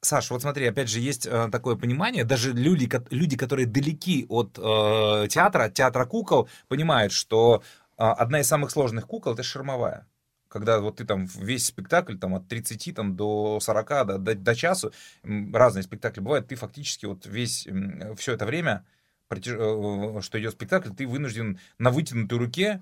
Саш, 0.00 0.30
вот 0.30 0.42
смотри, 0.42 0.64
опять 0.66 0.88
же, 0.88 1.00
есть 1.00 1.26
э, 1.26 1.48
такое 1.50 1.74
понимание, 1.74 2.24
даже 2.24 2.52
люди, 2.52 2.88
люди 3.10 3.36
которые 3.36 3.66
далеки 3.66 4.26
от 4.28 4.56
э, 4.56 5.26
театра, 5.28 5.64
от 5.64 5.74
театра 5.74 6.04
кукол, 6.06 6.48
понимают, 6.68 7.12
что 7.12 7.62
э, 7.98 8.04
одна 8.04 8.38
из 8.40 8.46
самых 8.46 8.70
сложных 8.70 9.06
кукол— 9.08 9.32
это 9.34 9.42
шармовая. 9.42 10.06
Когда 10.48 10.80
вот 10.80 10.96
ты 10.96 11.04
там 11.04 11.26
весь 11.26 11.66
спектакль 11.66 12.16
там, 12.16 12.34
от 12.34 12.48
30 12.48 12.94
там, 12.94 13.16
до 13.16 13.60
40, 13.60 13.88
до, 14.06 14.18
до, 14.18 14.34
до 14.34 14.54
часу, 14.54 14.92
разные 15.22 15.82
спектакли 15.82 16.20
бывают, 16.20 16.48
ты 16.48 16.54
фактически 16.56 17.06
вот 17.06 17.26
весь, 17.26 17.68
все 18.16 18.32
это 18.32 18.46
время, 18.46 18.86
э, 19.30 20.20
что 20.22 20.40
идет 20.40 20.52
спектакль, 20.52 20.90
ты 20.90 21.06
вынужден 21.06 21.58
на 21.78 21.90
вытянутой 21.90 22.38
руке 22.38 22.80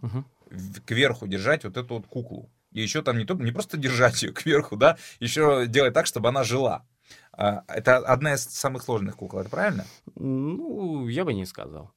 в- 0.51 0.81
кверху 0.83 1.27
держать 1.27 1.65
вот 1.65 1.77
эту 1.77 1.95
вот 1.97 2.07
куклу. 2.07 2.51
И 2.73 2.81
еще 2.81 3.03
там 3.03 3.19
не, 3.19 3.25
то, 3.25 3.35
не 3.35 3.53
просто 3.53 3.77
держать 3.77 4.23
ее 4.23 4.33
кверху, 4.33 4.77
да, 4.77 4.97
еще 5.19 5.67
делать 5.67 5.95
так, 5.95 6.07
чтобы 6.07 6.29
она 6.29 6.45
жила. 6.45 6.87
А, 7.33 7.65
Это 7.69 7.99
одна 7.99 8.35
из 8.35 8.45
самых 8.45 8.83
сложных 8.83 9.17
кукол, 9.17 9.41
это 9.41 9.51
правильно? 9.51 9.85
Ну, 10.15 11.09
я 11.09 11.25
бы 11.25 11.35
не 11.35 11.47
сказал. 11.47 11.91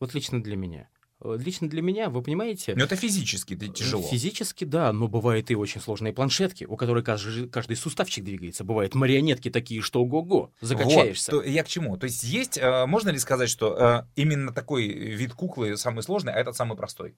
Вот 0.00 0.14
лично 0.14 0.42
для 0.42 0.56
меня. 0.56 0.88
Э, 1.20 1.36
лично 1.38 1.68
для 1.68 1.82
меня, 1.82 2.10
вы 2.10 2.22
понимаете... 2.22 2.74
Но 2.74 2.84
это 2.84 2.96
физически 2.96 3.54
это 3.54 3.68
тяжело. 3.68 4.02
Физически, 4.02 4.64
да, 4.64 4.92
но 4.92 5.08
бывают 5.08 5.50
и 5.50 5.54
очень 5.54 5.80
сложные 5.80 6.12
планшетки, 6.12 6.64
у 6.64 6.76
которых 6.76 7.04
каждый, 7.04 7.48
каждый 7.48 7.76
суставчик 7.76 8.24
двигается. 8.24 8.64
Бывают 8.64 8.94
марионетки 8.94 9.50
такие, 9.50 9.80
что 9.80 10.00
ого-го, 10.00 10.52
закачаешься. 10.60 11.32
Вот, 11.32 11.44
то, 11.44 11.48
я 11.48 11.62
к 11.62 11.68
чему? 11.68 11.96
То 11.96 12.04
есть 12.04 12.24
есть, 12.24 12.58
э, 12.58 12.86
можно 12.86 13.10
ли 13.10 13.18
сказать, 13.18 13.48
что 13.48 13.76
э, 13.78 14.20
именно 14.20 14.52
такой 14.52 14.88
вид 14.88 15.34
куклы 15.34 15.76
самый 15.76 16.02
сложный, 16.02 16.32
а 16.32 16.38
этот 16.38 16.56
самый 16.56 16.76
простой? 16.76 17.14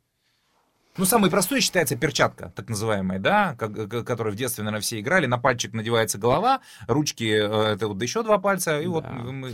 Ну, 0.99 1.05
самый 1.05 1.31
простой 1.31 1.61
считается 1.61 1.95
перчатка, 1.95 2.53
так 2.57 2.71
называемая, 2.71 3.19
да, 3.19 3.55
которой 3.55 4.33
в 4.33 4.37
детстве, 4.37 4.65
наверное, 4.65 4.81
все 4.81 4.99
играли. 4.99 5.27
На 5.27 5.37
пальчик 5.37 5.75
надевается 5.75 6.17
голова, 6.17 6.61
ручки, 6.87 7.25
э, 7.25 7.75
это 7.75 7.89
вот 7.89 8.01
еще 8.01 8.23
два 8.23 8.39
пальца, 8.39 8.81
и 8.81 8.85
да. 8.85 8.91
вот 8.91 9.05
мы, 9.11 9.53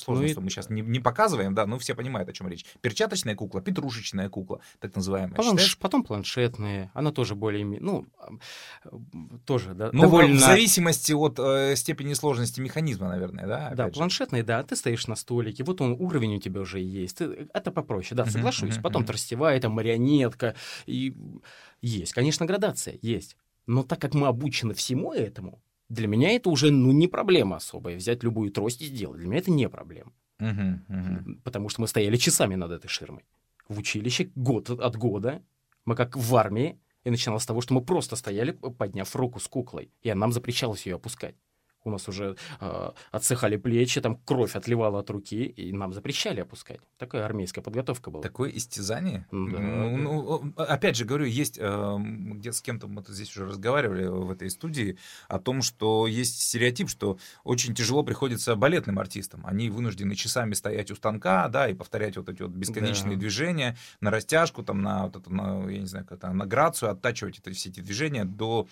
сложно, 0.00 0.22
ну, 0.24 0.28
что 0.30 0.40
и... 0.40 0.44
мы 0.44 0.50
сейчас 0.50 0.70
не, 0.70 0.82
не 0.82 1.00
показываем, 1.00 1.54
да, 1.54 1.66
но 1.66 1.78
все 1.78 1.94
понимают, 1.94 2.28
о 2.28 2.32
чем 2.32 2.48
речь. 2.48 2.64
Перчаточная 2.80 3.34
кукла, 3.34 3.60
петрушечная 3.60 4.28
кукла, 4.28 4.60
так 4.80 4.94
называемая. 4.94 5.34
Планш, 5.34 5.78
потом 5.78 6.02
планшетные, 6.02 6.90
она 6.94 7.12
тоже 7.12 7.34
более, 7.34 7.64
ну, 7.64 8.06
тоже, 9.44 9.74
да, 9.74 9.90
ну, 9.92 10.02
довольно... 10.02 10.36
в 10.36 10.40
зависимости 10.40 11.12
от 11.12 11.38
э, 11.38 11.76
степени 11.76 12.14
сложности 12.14 12.60
механизма, 12.60 13.08
наверное, 13.08 13.46
да? 13.46 13.72
Да, 13.74 13.88
планшетные, 13.88 14.42
да, 14.42 14.62
ты 14.62 14.76
стоишь 14.76 15.06
на 15.06 15.16
столике, 15.16 15.64
вот 15.64 15.80
он, 15.80 15.92
уровень 15.98 16.36
у 16.36 16.40
тебя 16.40 16.60
уже 16.60 16.80
есть, 16.80 17.18
ты, 17.18 17.48
это 17.52 17.70
попроще, 17.70 18.16
да, 18.16 18.26
соглашусь. 18.26 18.70
Uh-huh, 18.70 18.78
uh-huh, 18.78 18.82
потом 18.82 19.02
uh-huh. 19.02 19.06
тростевая, 19.06 19.56
это 19.56 19.68
марионетка, 19.68 20.54
и 20.86 21.16
есть, 21.82 22.12
конечно, 22.12 22.46
градация, 22.46 22.98
есть. 23.02 23.36
Но 23.66 23.82
так 23.82 24.00
как 24.00 24.14
мы 24.14 24.28
обучены 24.28 24.74
всему 24.74 25.12
этому, 25.12 25.60
для 25.88 26.08
меня 26.08 26.30
это 26.32 26.50
уже 26.50 26.70
ну, 26.70 26.92
не 26.92 27.08
проблема 27.08 27.56
особая. 27.56 27.96
Взять 27.96 28.22
любую 28.22 28.50
трость 28.50 28.82
и 28.82 28.86
сделать. 28.86 29.18
Для 29.18 29.28
меня 29.28 29.38
это 29.38 29.50
не 29.50 29.68
проблема. 29.68 30.12
Uh-huh, 30.40 30.78
uh-huh. 30.88 31.40
Потому 31.44 31.68
что 31.68 31.80
мы 31.80 31.88
стояли 31.88 32.16
часами 32.16 32.56
над 32.56 32.72
этой 32.72 32.88
ширмой. 32.88 33.24
В 33.68 33.78
училище 33.78 34.30
год 34.34 34.70
от 34.70 34.96
года. 34.96 35.42
Мы 35.84 35.94
как 35.94 36.16
в 36.16 36.36
армии. 36.36 36.78
И 37.04 37.10
начиналось 37.10 37.44
с 37.44 37.46
того, 37.46 37.60
что 37.60 37.72
мы 37.72 37.82
просто 37.82 38.16
стояли, 38.16 38.50
подняв 38.50 39.14
руку 39.14 39.38
с 39.38 39.46
куклой. 39.46 39.92
И 40.02 40.12
нам 40.12 40.32
запрещалось 40.32 40.86
ее 40.86 40.96
опускать 40.96 41.36
у 41.86 41.90
нас 41.90 42.08
уже 42.08 42.36
э, 42.60 42.90
отсыхали 43.10 43.56
плечи, 43.56 44.00
там 44.00 44.16
кровь 44.24 44.56
отливала 44.56 45.00
от 45.00 45.10
руки, 45.10 45.44
и 45.44 45.72
нам 45.72 45.92
запрещали 45.92 46.40
опускать. 46.40 46.80
Такая 46.98 47.24
армейская 47.24 47.62
подготовка 47.62 48.10
была. 48.10 48.22
Такое 48.22 48.50
истязание? 48.50 49.26
Да. 49.30 49.38
Ну, 49.38 49.96
ну, 49.96 50.52
опять 50.56 50.96
же 50.96 51.04
говорю, 51.04 51.26
есть, 51.26 51.58
э, 51.60 51.96
где 51.98 52.52
с 52.52 52.60
кем-то 52.60 52.88
мы 52.88 53.02
здесь 53.08 53.30
уже 53.36 53.46
разговаривали 53.46 54.06
в 54.06 54.30
этой 54.30 54.50
студии, 54.50 54.98
о 55.28 55.38
том, 55.38 55.62
что 55.62 56.06
есть 56.06 56.40
стереотип, 56.42 56.88
что 56.88 57.18
очень 57.44 57.74
тяжело 57.74 58.02
приходится 58.02 58.56
балетным 58.56 58.98
артистам. 58.98 59.46
Они 59.46 59.70
вынуждены 59.70 60.14
часами 60.14 60.54
стоять 60.54 60.90
у 60.90 60.94
станка, 60.96 61.48
да, 61.48 61.68
и 61.68 61.74
повторять 61.74 62.16
вот 62.16 62.28
эти 62.28 62.42
вот 62.42 62.52
бесконечные 62.52 63.14
да. 63.14 63.20
движения 63.20 63.76
на 64.00 64.10
растяжку, 64.10 64.62
там, 64.62 64.82
на, 64.82 65.04
вот 65.04 65.16
это, 65.16 65.32
на, 65.32 65.68
я 65.70 65.80
не 65.80 65.86
знаю, 65.86 66.06
как 66.06 66.18
это, 66.18 66.32
на 66.32 66.46
грацию, 66.46 66.90
оттачивать 66.90 67.38
это, 67.38 67.52
все 67.52 67.68
эти 67.68 67.80
движения 67.80 68.24
до 68.24 68.66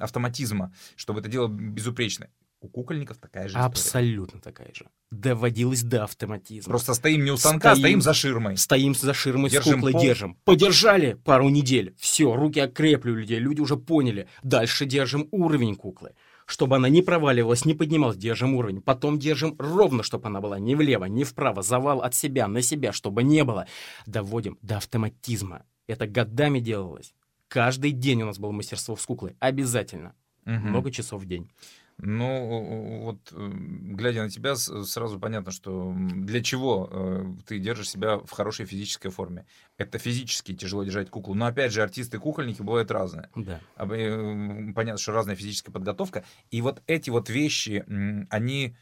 автоматизма, 0.00 0.72
чтобы 0.96 1.20
это 1.20 1.28
дело 1.28 1.48
безупречно. 1.48 2.28
У 2.64 2.68
кукольников 2.68 3.18
такая 3.18 3.46
же 3.46 3.58
Абсолютно 3.58 4.40
такая 4.40 4.72
же. 4.72 4.86
Доводилось 5.10 5.82
до 5.82 6.04
автоматизма. 6.04 6.70
Просто 6.70 6.94
стоим 6.94 7.22
не 7.22 7.30
у 7.30 7.36
станка, 7.36 7.74
стоим, 7.74 7.82
стоим 7.82 8.00
за 8.00 8.14
ширмой. 8.14 8.56
Стоим 8.56 8.94
за 8.94 9.12
ширмой 9.12 9.50
держим 9.50 9.72
с 9.72 9.74
куклой, 9.74 9.92
пол. 9.92 10.02
держим. 10.02 10.38
Подержали 10.44 11.12
пару 11.12 11.50
недель. 11.50 11.94
Все, 11.98 12.34
руки 12.34 12.60
окрепли 12.60 13.10
у 13.10 13.16
людей. 13.16 13.38
Люди 13.38 13.60
уже 13.60 13.76
поняли. 13.76 14.28
Дальше 14.42 14.86
держим 14.86 15.28
уровень 15.30 15.76
куклы. 15.76 16.14
Чтобы 16.46 16.76
она 16.76 16.88
не 16.88 17.02
проваливалась, 17.02 17.66
не 17.66 17.74
поднималась, 17.74 18.16
держим 18.16 18.54
уровень. 18.54 18.80
Потом 18.80 19.18
держим 19.18 19.56
ровно, 19.58 20.02
чтобы 20.02 20.28
она 20.28 20.40
была 20.40 20.58
ни 20.58 20.74
влево, 20.74 21.04
ни 21.04 21.22
вправо. 21.22 21.60
Завал 21.60 22.00
от 22.00 22.14
себя, 22.14 22.48
на 22.48 22.62
себя, 22.62 22.92
чтобы 22.92 23.24
не 23.24 23.44
было. 23.44 23.66
Доводим 24.06 24.56
до 24.62 24.78
автоматизма. 24.78 25.66
Это 25.86 26.06
годами 26.06 26.60
делалось. 26.60 27.12
Каждый 27.48 27.90
день 27.90 28.22
у 28.22 28.26
нас 28.26 28.38
было 28.38 28.52
мастерство 28.52 28.96
с 28.96 29.04
куклой. 29.04 29.36
Обязательно. 29.38 30.14
Угу. 30.46 30.54
Много 30.54 30.90
часов 30.90 31.22
в 31.22 31.26
день. 31.26 31.50
Ну, 31.98 33.02
вот, 33.04 33.32
э, 33.32 33.50
глядя 33.54 34.24
на 34.24 34.30
тебя, 34.30 34.56
сразу 34.56 35.20
понятно, 35.20 35.52
что 35.52 35.94
для 35.96 36.42
чего 36.42 36.88
э, 36.90 37.24
ты 37.46 37.58
держишь 37.58 37.90
себя 37.90 38.18
в 38.18 38.30
хорошей 38.30 38.66
физической 38.66 39.10
форме. 39.10 39.46
Это 39.78 39.98
физически 39.98 40.54
тяжело 40.54 40.82
держать 40.84 41.08
куклу. 41.08 41.34
Но, 41.34 41.46
опять 41.46 41.72
же, 41.72 41.82
артисты-кукольники 41.82 42.62
бывают 42.62 42.90
разные. 42.90 43.30
Да. 43.36 43.60
Э, 43.76 44.72
понятно, 44.74 44.98
что 44.98 45.12
разная 45.12 45.36
физическая 45.36 45.72
подготовка. 45.72 46.24
И 46.50 46.60
вот 46.62 46.82
эти 46.86 47.10
вот 47.10 47.30
вещи, 47.30 47.84
они 48.30 48.76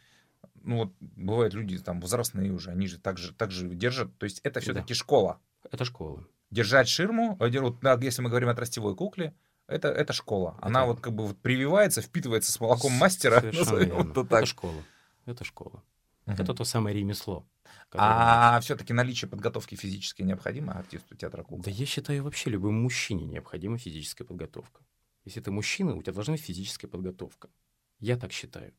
ну 0.64 0.76
вот 0.76 0.92
бывают 1.00 1.54
люди 1.54 1.78
там 1.78 2.00
возрастные 2.00 2.52
уже, 2.52 2.70
они 2.70 2.86
же 2.86 2.98
так 2.98 3.18
же, 3.18 3.32
так 3.32 3.50
же 3.50 3.68
держат. 3.68 4.16
То 4.18 4.24
есть 4.24 4.40
это 4.42 4.60
все-таки 4.60 4.94
да. 4.94 4.98
школа. 4.98 5.40
Это 5.70 5.84
школа. 5.84 6.24
Держать 6.50 6.88
ширму, 6.88 7.36
вот, 7.38 8.02
если 8.02 8.22
мы 8.22 8.28
говорим 8.28 8.48
о 8.48 8.54
тростевой 8.54 8.94
кукле, 8.94 9.34
это, 9.72 9.88
это 9.88 10.12
школа. 10.12 10.56
Она 10.60 10.80
это... 10.80 10.88
вот 10.88 11.00
как 11.00 11.12
бы 11.14 11.26
вот 11.26 11.38
прививается, 11.38 12.02
впитывается 12.02 12.52
с 12.52 12.60
молоком 12.60 12.92
мастера. 12.92 13.42
Вот 13.52 14.28
так. 14.28 14.40
Это 14.42 14.46
школа. 14.46 14.84
Это 15.26 15.44
школа. 15.44 15.82
Угу. 16.26 16.34
Это 16.34 16.54
то 16.54 16.64
самое 16.64 16.96
ремесло. 16.96 17.46
А 17.94 18.60
все-таки 18.60 18.92
наличие 18.92 19.28
подготовки 19.28 19.74
физической 19.74 20.22
необходимо 20.22 20.72
артисту 20.72 21.14
театра 21.14 21.42
кукол? 21.42 21.62
Да 21.62 21.70
я 21.70 21.84
считаю, 21.84 22.24
вообще 22.24 22.50
любому 22.50 22.80
мужчине 22.80 23.26
необходима 23.26 23.78
физическая 23.78 24.26
подготовка. 24.26 24.82
Если 25.24 25.40
ты 25.40 25.50
мужчина, 25.50 25.94
у 25.94 26.02
тебя 26.02 26.12
должна 26.12 26.34
быть 26.34 26.42
физическая 26.42 26.90
подготовка. 26.90 27.48
Я 28.00 28.16
так 28.16 28.32
считаю. 28.32 28.72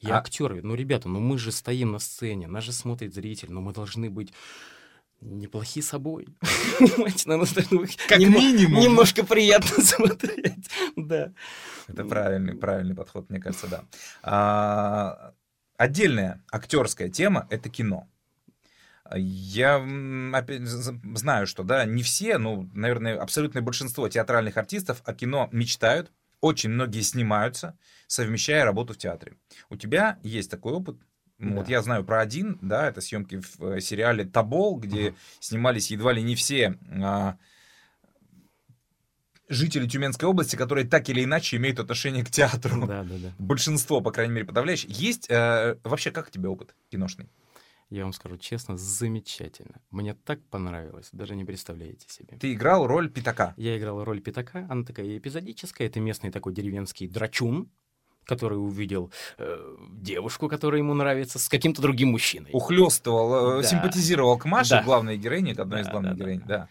Я 0.00 0.16
а... 0.16 0.18
актер. 0.18 0.62
Ну, 0.62 0.74
ребята, 0.74 1.08
ну 1.08 1.20
мы 1.20 1.38
же 1.38 1.52
стоим 1.52 1.92
на 1.92 1.98
сцене, 1.98 2.46
нас 2.46 2.64
же 2.64 2.72
смотрит 2.72 3.14
зритель, 3.14 3.52
но 3.52 3.60
мы 3.60 3.72
должны 3.72 4.10
быть 4.10 4.32
неплохи 5.20 5.82
собой. 5.82 6.28
как 8.08 8.18
минимум. 8.18 8.82
Немножко 8.82 9.24
приятно 9.24 9.82
смотреть. 9.84 10.70
Да. 10.96 11.32
Это 11.88 12.04
правильный, 12.04 12.54
правильный 12.54 12.94
подход, 12.94 13.30
мне 13.30 13.40
кажется, 13.40 13.66
да. 13.68 13.84
А, 14.22 15.34
отдельная 15.76 16.42
актерская 16.50 17.08
тема— 17.08 17.46
это 17.50 17.68
кино. 17.68 18.08
Я 19.14 19.76
опять, 20.32 20.62
знаю, 20.62 21.46
что 21.46 21.62
да, 21.62 21.84
не 21.84 22.02
все, 22.02 22.38
ну, 22.38 22.70
наверное, 22.72 23.20
абсолютное 23.20 23.62
большинство 23.62 24.08
театральных 24.08 24.56
артистов 24.56 25.02
о 25.04 25.12
кино 25.12 25.48
мечтают. 25.52 26.10
Очень 26.40 26.70
многие 26.70 27.00
снимаются, 27.00 27.78
совмещая 28.06 28.64
работу 28.64 28.92
в 28.92 28.98
театре. 28.98 29.36
У 29.70 29.76
тебя 29.76 30.18
есть 30.22 30.50
такой 30.50 30.72
опыт, 30.72 30.98
да. 31.50 31.56
Вот 31.56 31.68
я 31.68 31.82
знаю 31.82 32.04
про 32.04 32.20
один, 32.20 32.58
да, 32.62 32.88
это 32.88 33.00
съемки 33.00 33.40
в 33.40 33.62
э, 33.62 33.80
сериале 33.80 34.24
Табол, 34.24 34.78
где 34.78 35.10
угу. 35.10 35.16
снимались 35.40 35.90
едва 35.90 36.12
ли 36.12 36.22
не 36.22 36.34
все 36.34 36.78
а, 37.02 37.36
жители 39.48 39.86
Тюменской 39.86 40.28
области, 40.28 40.56
которые 40.56 40.86
так 40.86 41.08
или 41.08 41.24
иначе 41.24 41.56
имеют 41.56 41.78
отношение 41.78 42.24
к 42.24 42.30
театру. 42.30 42.86
Да, 42.86 43.02
да, 43.04 43.14
да. 43.18 43.32
Большинство, 43.38 44.00
по 44.00 44.10
крайней 44.10 44.32
мере, 44.32 44.46
подавляющее. 44.46 44.90
Есть 44.92 45.30
э, 45.30 45.78
вообще 45.84 46.10
как 46.10 46.30
тебе 46.30 46.48
опыт 46.48 46.74
киношный? 46.90 47.28
Я 47.90 48.04
вам 48.04 48.12
скажу 48.12 48.38
честно, 48.38 48.76
замечательно. 48.76 49.80
Мне 49.90 50.14
так 50.14 50.42
понравилось, 50.46 51.10
даже 51.12 51.36
не 51.36 51.44
представляете 51.44 52.06
себе. 52.08 52.38
Ты 52.38 52.54
играл 52.54 52.86
роль 52.86 53.10
пятака? 53.10 53.54
Я 53.56 53.78
играл 53.78 54.02
роль 54.02 54.20
пятака, 54.20 54.66
она 54.68 54.84
такая 54.84 55.16
эпизодическая, 55.16 55.86
это 55.86 56.00
местный 56.00 56.30
такой 56.30 56.54
деревенский 56.54 57.06
драчун, 57.06 57.70
который 58.24 58.54
увидел 58.54 59.10
э, 59.38 59.76
девушку, 59.90 60.48
которая 60.48 60.80
ему 60.80 60.94
нравится, 60.94 61.38
с 61.38 61.48
каким-то 61.48 61.82
другим 61.82 62.10
мужчиной. 62.10 62.50
Ухлёстывал, 62.52 63.58
э, 63.58 63.62
да. 63.62 63.68
симпатизировал 63.68 64.38
к 64.38 64.44
Маше, 64.44 64.70
да. 64.70 64.82
главной 64.82 65.16
героине, 65.16 65.54
к 65.54 65.60
одной 65.60 65.82
да, 65.82 65.88
из 65.88 65.90
главных 65.90 66.12
да, 66.12 66.18
героинь, 66.18 66.40
да. 66.40 66.58
да. 66.58 66.68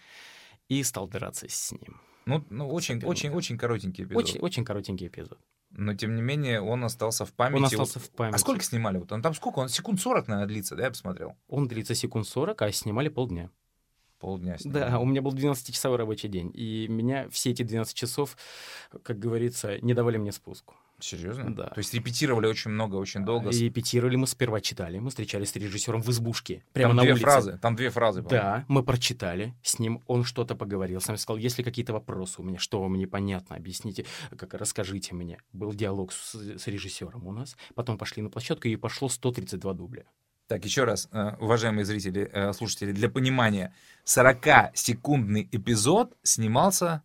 И 0.70 0.84
стал 0.84 1.08
драться 1.08 1.48
с 1.50 1.72
ним. 1.72 2.00
Ну, 2.26 2.46
ну 2.50 2.70
очень, 2.70 3.04
очень, 3.04 3.30
очень 3.32 3.58
коротенький 3.58 4.06
эпизод. 4.06 4.24
Очень, 4.24 4.40
очень 4.40 4.66
коротенький 4.66 5.08
эпизод. 5.08 5.38
Но, 5.76 5.96
тем 5.96 6.16
не 6.16 6.22
менее, 6.22 6.62
он 6.62 6.84
остался 6.84 7.26
в 7.26 7.34
памяти. 7.34 7.58
Он 7.58 7.66
остался 7.66 8.00
в 8.00 8.10
памяти. 8.12 8.36
А 8.36 8.38
сколько 8.38 8.64
снимали? 8.64 8.98
Вот 9.00 9.12
он 9.12 9.22
там 9.22 9.34
сколько? 9.34 9.60
Он 9.60 9.70
секунд 9.70 10.00
40, 10.00 10.28
наверное, 10.28 10.48
длится, 10.48 10.76
да, 10.76 10.84
я 10.84 10.90
посмотрел? 10.90 11.36
Он 11.48 11.68
длится 11.68 11.96
секунд 11.96 12.28
40, 12.28 12.62
а 12.62 12.72
снимали 12.72 13.10
полдня. 13.10 13.50
Полдня 14.20 14.58
снимали. 14.58 14.90
Да, 14.92 15.00
у 15.00 15.06
меня 15.06 15.22
был 15.22 15.34
12-часовой 15.34 15.98
рабочий 15.98 16.30
день. 16.30 16.52
И 16.54 16.88
меня 16.88 17.28
все 17.30 17.52
эти 17.52 17.64
12 17.64 17.96
часов, 17.96 18.38
как 19.02 19.18
говорится, 19.18 19.80
не 19.82 19.94
давали 19.94 20.18
мне 20.18 20.32
спуску. 20.32 20.76
Серьезно? 21.04 21.54
Да. 21.54 21.68
То 21.68 21.80
есть 21.80 21.94
репетировали 21.94 22.48
очень 22.48 22.72
много, 22.72 22.96
очень 22.96 23.26
долго. 23.26 23.50
И 23.50 23.66
репетировали 23.66 24.16
мы 24.16 24.26
сперва 24.26 24.62
читали, 24.62 25.00
мы 25.00 25.10
встречались 25.10 25.50
с 25.52 25.56
режиссером 25.56 26.02
в 26.02 26.10
избушке, 26.10 26.64
прямо 26.72 26.92
там 26.92 26.98
на 26.98 27.02
две 27.04 27.12
улице. 27.12 27.24
фразы, 27.24 27.60
там 27.62 27.76
две 27.76 27.90
фразы. 27.90 28.22
Да, 28.22 28.64
мы 28.68 28.84
прочитали, 28.84 29.54
с 29.62 29.80
ним 29.80 30.02
он 30.08 30.24
что-то 30.24 30.56
поговорил, 30.56 31.02
сам 31.02 31.18
сказал, 31.18 31.38
есть 31.38 31.58
ли 31.58 31.64
какие-то 31.64 31.92
вопросы 31.92 32.42
у 32.42 32.44
меня, 32.44 32.58
что 32.58 32.82
вам 32.82 32.96
непонятно, 32.96 33.56
объясните, 33.56 34.06
как 34.38 34.54
расскажите 34.54 35.14
мне. 35.14 35.40
Был 35.52 35.74
диалог 35.74 36.14
с, 36.14 36.36
с 36.36 36.68
режиссером 36.68 37.28
у 37.28 37.34
нас, 37.34 37.58
потом 37.76 37.98
пошли 37.98 38.24
на 38.24 38.30
площадку 38.30 38.68
и 38.68 38.76
пошло 38.78 39.10
132 39.10 39.74
дубля. 39.74 40.06
Так, 40.48 40.66
еще 40.66 40.84
раз, 40.84 41.10
э, 41.12 41.36
уважаемые 41.40 41.86
зрители, 41.86 42.30
э, 42.32 42.54
слушатели, 42.54 42.92
для 42.92 43.10
понимания, 43.10 43.74
40-секундный 44.06 45.48
эпизод 45.52 46.18
снимался 46.24 47.04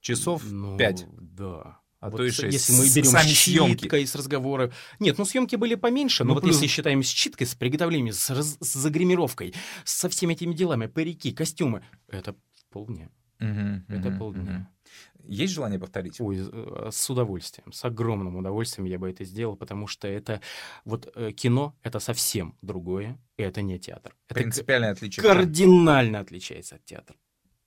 часов 0.00 0.42
ну, 0.44 0.76
5. 0.76 1.06
Да. 1.18 1.79
А 2.00 2.08
Вот 2.10 2.16
то 2.16 2.30
шесть. 2.30 2.52
если 2.54 2.72
мы 2.72 2.88
берем 2.88 3.04
сами 3.10 3.28
с 3.28 3.38
съемки. 3.40 4.04
с 4.06 4.14
разговора. 4.14 4.72
Нет, 4.98 5.18
ну 5.18 5.24
съемки 5.26 5.56
были 5.56 5.74
поменьше, 5.74 6.24
но 6.24 6.28
Ну, 6.28 6.34
вот 6.34 6.42
плюс- 6.44 6.56
если 6.56 6.66
считаем 6.66 7.02
с 7.02 7.08
читкой, 7.08 7.46
с 7.46 7.54
приготовлением, 7.54 8.14
с, 8.14 8.30
раз- 8.30 8.56
с 8.60 8.72
загримировкой, 8.74 9.54
со 9.84 10.08
всеми 10.08 10.32
этими 10.32 10.54
делами, 10.54 10.86
парики, 10.86 11.30
костюмы, 11.32 11.82
это 12.08 12.34
полдня. 12.70 13.10
Мгм, 13.38 13.84
Это 13.88 14.08
мгм, 14.10 14.18
полдня. 14.18 14.42
мгм. 14.42 14.68
Есть 15.24 15.52
желание 15.52 15.78
повторить? 15.78 16.18
Ой, 16.20 16.38
э, 16.40 16.88
с 16.90 17.10
удовольствием, 17.10 17.70
с 17.72 17.84
огромным 17.84 18.36
удовольствием 18.36 18.86
я 18.86 18.98
бы 18.98 19.10
это 19.10 19.24
сделал, 19.24 19.54
потому 19.56 19.86
что 19.86 20.08
это 20.08 20.40
вот 20.86 21.12
э, 21.14 21.32
кино— 21.32 21.76
это 21.82 22.00
совсем 22.00 22.56
другое, 22.62 23.18
и 23.36 23.42
это 23.42 23.60
не 23.60 23.78
театр. 23.78 24.16
Это 24.28 24.40
Принципиальное 24.40 24.92
отличие. 24.92 25.22
кардинально 25.22 26.20
отличается 26.20 26.76
от 26.76 26.84
театра. 26.86 27.16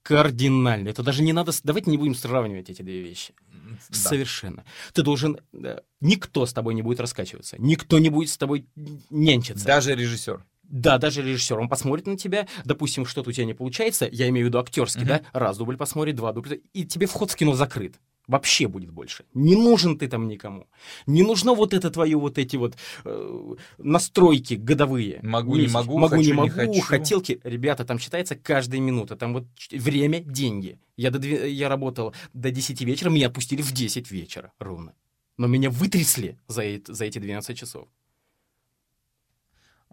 Кардинально. 0.04 0.90
Это 0.90 1.02
даже 1.02 1.22
не 1.22 1.32
надо... 1.32 1.50
Давайте 1.64 1.90
не 1.90 1.96
будем 1.96 2.14
сравнивать 2.14 2.70
эти 2.70 2.82
две 2.82 3.00
вещи. 3.00 3.34
Да. 3.52 3.76
Совершенно. 3.96 4.64
Ты 4.92 5.02
должен... 5.02 5.38
э, 5.52 5.80
Никто 6.00 6.46
с 6.46 6.52
тобой 6.52 6.74
не 6.74 6.82
будет 6.82 7.00
раскачиваться. 7.00 7.56
Никто 7.58 7.98
не 7.98 8.10
будет 8.10 8.28
с 8.28 8.36
тобой 8.36 8.66
нянчиться. 9.10 9.64
Даже 9.64 9.94
режиссер. 9.96 10.44
Да, 10.62 10.98
даже 10.98 11.22
режиссер, 11.22 11.58
он 11.58 11.68
посмотрит 11.68 12.06
на 12.06 12.16
тебя, 12.16 12.46
допустим, 12.64 13.06
что-то 13.06 13.30
у 13.30 13.32
тебя 13.32 13.44
не 13.46 13.54
получается, 13.54 14.08
я 14.10 14.28
имею 14.30 14.46
в 14.46 14.48
виду 14.48 14.58
актерский, 14.58 15.02
Мгм. 15.02 15.08
да, 15.08 15.22
раз 15.32 15.58
дубль 15.58 15.76
посмотрит, 15.76 16.16
два 16.16 16.32
дубля, 16.32 16.56
и 16.72 16.84
тебе 16.84 17.06
вход 17.06 17.30
в 17.30 17.36
кино 17.36 17.54
закрыт. 17.54 17.96
Вообще 18.26 18.68
будет 18.68 18.90
больше. 18.90 19.24
Не 19.34 19.54
нужен 19.54 19.98
ты 19.98 20.08
там 20.08 20.28
никому. 20.28 20.66
Не 21.06 21.22
нужно 21.22 21.52
вот 21.52 21.74
это 21.74 21.90
твое 21.90 22.16
вот 22.16 22.38
эти 22.38 22.56
вот 22.56 22.76
э, 23.04 23.54
настройки 23.78 24.54
годовые. 24.54 25.20
Могу, 25.22 25.56
не 25.56 25.68
могу, 25.68 25.98
могу, 25.98 26.16
хочу, 26.16 26.22
не 26.22 26.26
не 26.28 26.32
могу, 26.32 26.50
хочу. 26.50 26.80
хотелки. 26.80 27.40
Ребята, 27.44 27.84
там 27.84 27.98
считается 27.98 28.34
каждая 28.34 28.80
минута. 28.80 29.16
Там 29.16 29.34
вот 29.34 29.44
время, 29.70 30.20
деньги. 30.20 30.78
Я, 30.96 31.10
до 31.10 31.18
я 31.26 31.68
работал 31.68 32.14
до 32.32 32.50
10 32.50 32.80
вечера, 32.82 33.10
меня 33.10 33.26
отпустили 33.26 33.60
в 33.60 33.72
10 33.72 34.10
вечера 34.10 34.52
ровно. 34.58 34.94
Но 35.36 35.46
меня 35.46 35.68
вытрясли 35.68 36.38
за, 36.48 36.62
за 36.86 37.04
эти 37.04 37.18
12 37.18 37.58
часов. 37.58 37.88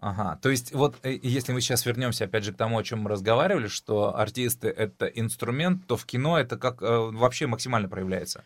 Ага, 0.02 0.36
то 0.42 0.50
есть 0.50 0.74
вот 0.74 0.96
э, 1.04 1.16
если 1.22 1.52
мы 1.52 1.60
сейчас 1.60 1.86
вернемся 1.86 2.24
опять 2.24 2.42
же 2.42 2.52
к 2.52 2.56
тому, 2.56 2.76
о 2.76 2.82
чем 2.82 3.02
мы 3.02 3.10
разговаривали, 3.10 3.68
что 3.68 4.16
артисты 4.16 4.66
это 4.66 5.06
инструмент, 5.06 5.86
то 5.86 5.96
в 5.96 6.04
кино 6.06 6.40
это 6.40 6.58
как 6.58 6.82
э, 6.82 6.86
вообще 6.86 7.46
максимально 7.46 7.88
проявляется. 7.88 8.44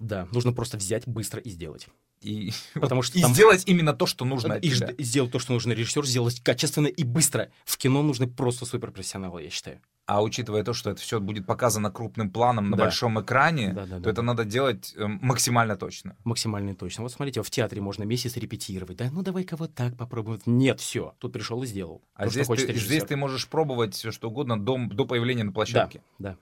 Да, 0.00 0.26
нужно 0.32 0.52
просто 0.52 0.76
взять 0.78 1.06
быстро 1.06 1.40
и 1.40 1.48
сделать. 1.48 1.86
И, 2.22 2.50
Потому 2.74 3.02
что 3.02 3.16
и 3.20 3.22
там- 3.22 3.32
сделать 3.32 3.62
именно 3.66 3.92
то, 3.92 4.06
что 4.06 4.24
нужно 4.24 4.54
и 4.54 4.68
тебя. 4.68 4.94
сделать 4.98 5.30
то, 5.30 5.38
что 5.38 5.52
нужно 5.52 5.70
режиссер, 5.74 6.04
сделать 6.04 6.40
качественно 6.42 6.88
и 6.88 7.04
быстро. 7.04 7.52
В 7.64 7.78
кино 7.78 8.02
нужны 8.02 8.26
просто 8.26 8.66
суперпрофессионалы, 8.66 9.44
я 9.44 9.50
считаю. 9.50 9.80
А 10.08 10.22
учитывая 10.22 10.62
то, 10.62 10.72
что 10.72 10.90
это 10.90 11.00
все 11.00 11.18
будет 11.18 11.46
показано 11.46 11.90
крупным 11.90 12.30
планом 12.30 12.70
на 12.70 12.76
Да. 12.76 12.84
большом 12.84 13.20
экране, 13.20 13.72
Да, 13.72 13.86
да, 13.86 13.96
то 13.96 14.02
да. 14.02 14.10
это 14.10 14.22
надо 14.22 14.44
делать 14.44 14.94
э, 14.96 15.04
максимально 15.04 15.76
точно. 15.76 16.14
Максимально 16.22 16.76
точно. 16.76 17.02
Вот 17.02 17.10
смотрите, 17.12 17.42
в 17.42 17.50
театре 17.50 17.82
можно 17.82 18.04
месяц 18.04 18.36
репетировать. 18.36 18.96
Да, 18.98 19.10
ну 19.10 19.22
давай-ка 19.22 19.56
вот 19.56 19.74
так 19.74 19.96
попробуем. 19.96 20.40
Нет, 20.46 20.78
все. 20.80 21.14
Тут 21.18 21.32
пришел 21.32 21.60
и 21.64 21.66
сделал. 21.66 22.02
А 22.14 22.24
То, 22.24 22.30
здесь, 22.30 22.46
ты, 22.46 22.54
режиссер. 22.54 22.86
здесь 22.86 23.02
ты 23.04 23.16
можешь 23.16 23.48
пробовать 23.48 23.94
все 23.94 24.12
что 24.12 24.28
угодно 24.28 24.56
до, 24.60 24.78
до 24.86 25.06
появления 25.06 25.42
на 25.42 25.50
площадке. 25.52 26.02
Да. 26.20 26.36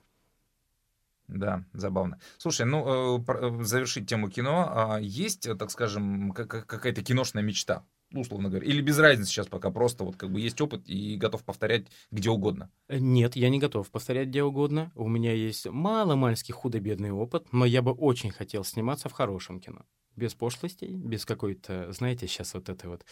Да, 1.27 1.63
забавно. 1.73 2.19
Слушай, 2.37 2.67
ну, 2.67 3.17
э, 3.17 3.23
э, 3.27 3.63
завершить 3.63 4.07
тему 4.07 4.29
кино. 4.29 4.69
а 4.71 4.99
Есть, 4.99 5.47
э, 5.47 5.55
так 5.55 5.71
скажем, 5.71 6.33
ка- 6.33 6.45
ка- 6.45 6.61
какая-то 6.61 7.01
киношная 7.01 7.41
мечта, 7.41 7.83
условно 8.13 8.49
говоря? 8.49 8.65
Или 8.67 8.81
без 8.81 8.97
разницы 8.99 9.29
сейчас 9.31 9.47
пока 9.47 9.71
просто 9.71 10.03
вот 10.03 10.15
как 10.15 10.31
бы 10.31 10.39
есть 10.39 10.59
опыт 10.61 10.87
и 10.87 11.15
готов 11.17 11.43
повторять 11.43 11.87
где 12.11 12.29
угодно? 12.29 12.69
Э, 12.87 12.97
Нет, 12.99 13.35
я 13.35 13.49
не 13.49 13.59
готов 13.59 13.89
повторять 13.91 14.27
где 14.29 14.43
угодно. 14.43 14.91
У 14.95 15.07
меня 15.07 15.33
есть 15.33 15.65
мало-мальский 15.67 16.53
худо-бедный 16.53 17.11
опыт, 17.11 17.47
но 17.51 17.65
я 17.65 17.81
бы 17.81 17.91
очень 17.91 18.31
хотел 18.31 18.63
сниматься 18.63 19.09
в 19.09 19.13
хорошем 19.13 19.59
кино. 19.59 19.85
Без 20.15 20.33
пошлостей, 20.33 20.95
без 20.95 21.25
какой-то, 21.25 21.91
знаете, 21.91 22.27
сейчас 22.27 22.53
вот 22.53 22.69
это 22.69 22.87
вот 22.89 23.03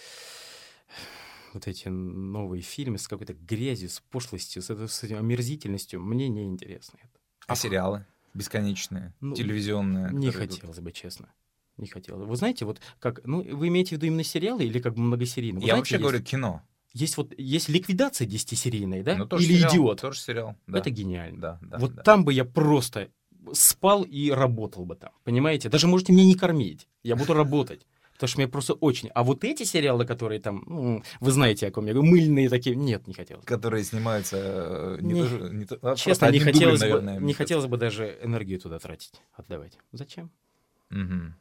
вот 1.53 1.67
эти 1.67 1.87
новые 1.87 2.61
фильмы 2.61 2.97
с 2.97 3.07
какой-то 3.07 3.33
грязью, 3.33 3.89
с 3.89 3.99
пошлостью, 3.99 4.61
с, 4.63 4.69
этой- 4.71 4.87
с 4.87 5.03
этим 5.03 5.17
омерзительностью, 5.17 6.01
мне 6.01 6.27
не 6.27 6.45
интересно 6.45 6.97
это. 7.03 7.19
А 7.45 7.55
сериалы 7.55 8.05
бесконечные, 8.33 9.13
Ну, 9.19 9.35
телевизионные? 9.35 10.05
Не 10.13 10.27
которые 10.27 10.47
идут? 10.47 10.55
хотелось 10.57 10.79
бы, 10.79 10.91
честно. 10.91 11.31
Не 11.77 11.87
хотелось. 11.87 12.27
Вы 12.27 12.35
знаете, 12.35 12.65
вот 12.65 12.79
как, 12.99 13.21
ну, 13.25 13.41
вы 13.41 13.67
имеете 13.69 13.89
в 13.89 13.91
виду 13.93 14.05
именно 14.05 14.23
сериалы 14.23 14.63
или 14.63 14.79
как 14.79 14.93
бы 14.93 15.01
многосерийные? 15.01 15.61
Вы 15.61 15.67
Я 15.67 15.73
знаете, 15.73 15.79
вообще 15.79 15.95
есть, 15.95 16.01
говорю 16.03 16.23
кино. 16.23 16.61
есть 16.93 17.17
вот 17.17 17.33
есть 17.37 17.69
ликвидация 17.69 18.27
десятисерийная, 18.27 19.03
да? 19.03 19.15
Ну, 19.15 19.25
тоже 19.25 19.45
или 19.45 19.55
сериал, 19.55 19.71
идиот. 19.71 20.01
Тоже 20.01 20.19
сериал. 20.19 20.55
Да. 20.67 20.77
Это 20.77 20.89
гениально. 20.91 21.39
Да, 21.39 21.59
да, 21.61 21.77
вот 21.79 21.95
да. 21.95 22.03
там 22.03 22.25
бы 22.25 22.33
я 22.33 22.45
просто 22.45 23.09
спал 23.51 24.03
и 24.03 24.29
работал 24.29 24.85
бы 24.85 24.95
там, 24.95 25.11
понимаете? 25.23 25.69
Даже 25.69 25.87
можете 25.87 26.13
меня 26.13 26.25
не 26.25 26.35
кормить, 26.35 26.87
я 27.01 27.15
буду 27.15 27.33
работать. 27.33 27.85
Потому 28.13 28.27
что 28.29 28.39
мне 28.39 28.47
просто 28.47 28.73
очень... 28.73 29.09
А 29.09 29.23
вот 29.23 29.43
эти 29.43 29.63
сериалы, 29.63 30.05
которые 30.05 30.39
там, 30.39 30.63
ну, 30.67 31.03
вы 31.19 31.31
знаете, 31.31 31.67
о 31.67 31.71
ком 31.71 31.87
я 31.87 31.93
говорю, 31.93 32.09
мыльные 32.09 32.47
такие, 32.47 32.75
нет, 32.75 33.07
не 33.07 33.13
хотелось. 33.13 33.43
Которые 33.43 33.83
снимаются 33.83 34.37
э, 34.37 34.97
не, 35.01 35.13
Не- 35.13 35.21
тоже- 35.21 35.49
не 35.51 35.67
а 35.81 35.95
Честно, 35.95 36.27
не 36.27 36.39
дубль, 36.39 36.53
хотелось, 36.53 36.79
наверное, 36.79 37.15
бы, 37.15 37.19
мне 37.21 37.27
не 37.27 37.33
хотелось 37.33 37.65
бы 37.65 37.77
даже 37.77 38.19
энергию 38.21 38.59
туда 38.59 38.77
тратить, 38.77 39.19
отдавать. 39.33 39.79
Зачем? 39.91 40.29
Мгм. 40.91 41.35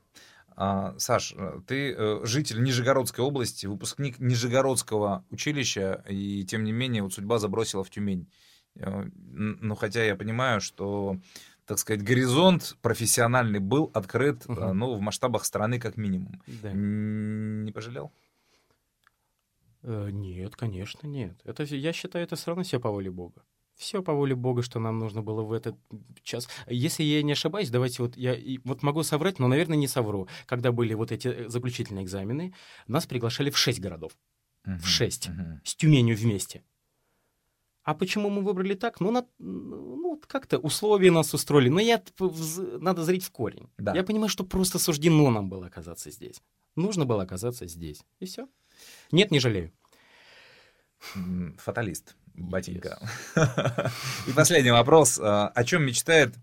А, 0.57 0.95
Саш, 0.99 1.35
э, 1.37 1.61
ты 1.67 1.93
э, 1.93 2.21
житель 2.25 2.63
Нижегородской 2.63 3.25
области, 3.25 3.67
выпускник 3.67 4.19
Нижегородского 4.19 5.25
училища, 5.31 6.05
и 6.09 6.45
тем 6.45 6.65
не 6.65 6.73
менее 6.73 7.03
вот 7.03 7.15
судьба 7.15 7.39
забросила 7.39 7.83
в 7.85 7.91
Тюмень. 7.91 8.29
Э, 8.77 9.03
н- 9.03 9.59
Ну, 9.61 9.75
хотя 9.75 10.05
я 10.05 10.17
понимаю, 10.17 10.61
что, 10.61 11.17
так 11.67 11.79
сказать, 11.79 12.03
горизонт 12.03 12.77
профессиональный 12.83 13.61
был 13.61 13.91
открыт, 13.95 14.45
э, 14.49 14.73
ну, 14.73 14.95
в 14.95 15.01
масштабах 15.01 15.45
страны 15.45 15.79
как 15.81 15.97
минимум. 15.97 16.43
Да. 16.47 16.71
Не 16.73 17.73
пожалел? 17.73 18.13
Нет, 19.83 20.55
конечно, 20.55 21.07
нет. 21.09 21.41
Это, 21.45 21.65
я 21.65 21.93
считаю, 21.93 22.25
это 22.25 22.37
все 22.37 22.49
равно 22.51 22.63
все 22.63 22.79
по 22.79 22.91
воле 22.91 23.11
Бога. 23.11 23.43
Все 23.83 24.01
по 24.01 24.13
воле 24.13 24.37
Бога, 24.37 24.63
что 24.63 24.79
нам 24.79 25.01
нужно 25.01 25.23
было 25.23 25.43
в 25.43 25.51
этот 25.53 25.75
час. 26.23 26.49
Если 26.69 27.03
я 27.03 27.21
не 27.25 27.33
ошибаюсь, 27.33 27.69
давайте 27.69 28.01
вот 28.05 28.17
я 28.17 28.37
вот 28.63 28.85
могу 28.85 29.03
соврать, 29.03 29.41
но, 29.41 29.49
наверное, 29.49 29.77
не 29.77 29.89
совру. 29.89 30.29
Когда 30.47 30.71
были 30.71 30.95
вот 30.95 31.11
эти 31.11 31.27
э, 31.27 31.49
заключительные 31.49 32.05
экзамены, 32.05 32.55
нас 32.87 33.07
приглашали 33.07 33.51
в 33.51 33.59
шесть 33.59 33.81
городов. 33.81 34.13
Мгм, 34.65 34.79
шесть. 34.83 35.29
мгм. 35.29 35.61
С 35.65 35.75
Тюменью 35.75 36.17
вместе. 36.17 36.63
А 37.83 37.95
почему 37.95 38.31
мы 38.31 38.43
выбрали 38.43 38.75
так? 38.75 39.01
Ну, 39.01 39.11
на- 39.11 39.27
ну 39.41 40.21
как-то 40.29 40.59
условия 40.59 41.11
нас 41.11 41.35
устроили. 41.35 41.69
Но 41.69 41.81
я, 41.81 42.01
надо 42.79 43.03
зрить 43.03 43.25
в 43.25 43.33
корень. 43.33 43.69
Да. 43.79 43.97
Я 43.97 44.05
понимаю, 44.05 44.29
что 44.29 44.45
просто 44.45 44.79
суждено 44.79 45.29
нам 45.31 45.49
было 45.49 45.67
оказаться 45.67 46.13
здесь. 46.13 46.41
Нужно 46.77 47.05
было 47.05 47.25
оказаться 47.25 47.67
здесь. 47.67 48.05
И 48.21 48.27
все. 48.27 48.47
Нет, 49.11 49.33
не 49.33 49.41
жалею. 49.41 49.73
Фаталист, 51.59 52.17
батенька. 52.35 52.99
И 54.27 54.33
последний 54.33 54.71
вопрос. 54.71 55.19
А, 55.23 55.49
О 55.49 55.65
чем 55.65 55.85
мечтает, 55.85 56.35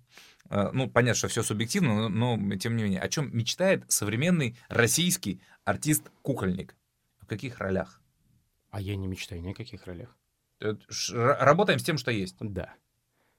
а, 0.49 0.71
ну, 0.71 0.89
понятно, 0.89 1.17
что 1.17 1.27
все 1.27 1.43
субъективно, 1.43 2.09
но, 2.09 2.35
но 2.37 2.55
тем 2.57 2.75
не 2.75 2.83
менее, 2.83 3.01
о 3.01 3.09
чем 3.09 3.35
мечтает 3.35 3.83
современный 3.87 4.57
российский 4.67 5.41
артист-кукольник? 5.63 6.75
В 7.19 7.25
каких 7.25 7.59
ролях? 7.59 8.01
А 8.71 8.81
я 8.81 8.95
не 8.95 9.07
мечтаю 9.07 9.41
ни 9.41 9.51
о 9.51 9.53
каких 9.53 9.85
ролях. 9.85 10.15
Э, 10.61 10.75
Работаем 11.11 11.79
с 11.79 11.83
тем, 11.83 11.97
что 11.97 12.11
есть. 12.11 12.35
Да. 12.39 12.73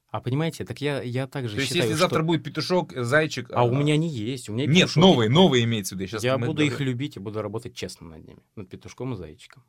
А 0.08 0.20
понимаете, 0.20 0.64
так 0.64 0.80
я, 0.80 1.02
я 1.02 1.28
также 1.28 1.54
То 1.54 1.60
есть, 1.60 1.72
считаю, 1.72 1.88
если 1.88 1.96
что... 1.96 2.08
завтра 2.08 2.24
будет 2.24 2.42
петушок, 2.42 2.92
э, 2.92 3.04
зайчик... 3.04 3.48
А 3.52 3.64
у 3.64 3.72
меня 3.74 3.94
они 3.94 4.08
есть. 4.08 4.48
У 4.48 4.52
меня 4.52 4.66
Нет, 4.66 4.74
петушок. 4.74 4.96
новые, 5.02 5.30
новые 5.30 5.64
имеется 5.64 5.94
в 5.94 5.98
виду. 5.98 6.08
Сейчас 6.08 6.24
Я 6.24 6.36
буду 6.36 6.62
их 6.64 6.80
любить 6.80 7.16
и 7.16 7.20
буду 7.20 7.42
работать 7.42 7.74
честно 7.74 8.08
над 8.08 8.26
ними. 8.26 8.40
Над 8.56 8.68
петушком 8.68 9.14
и 9.14 9.16
зайчиком. 9.16 9.64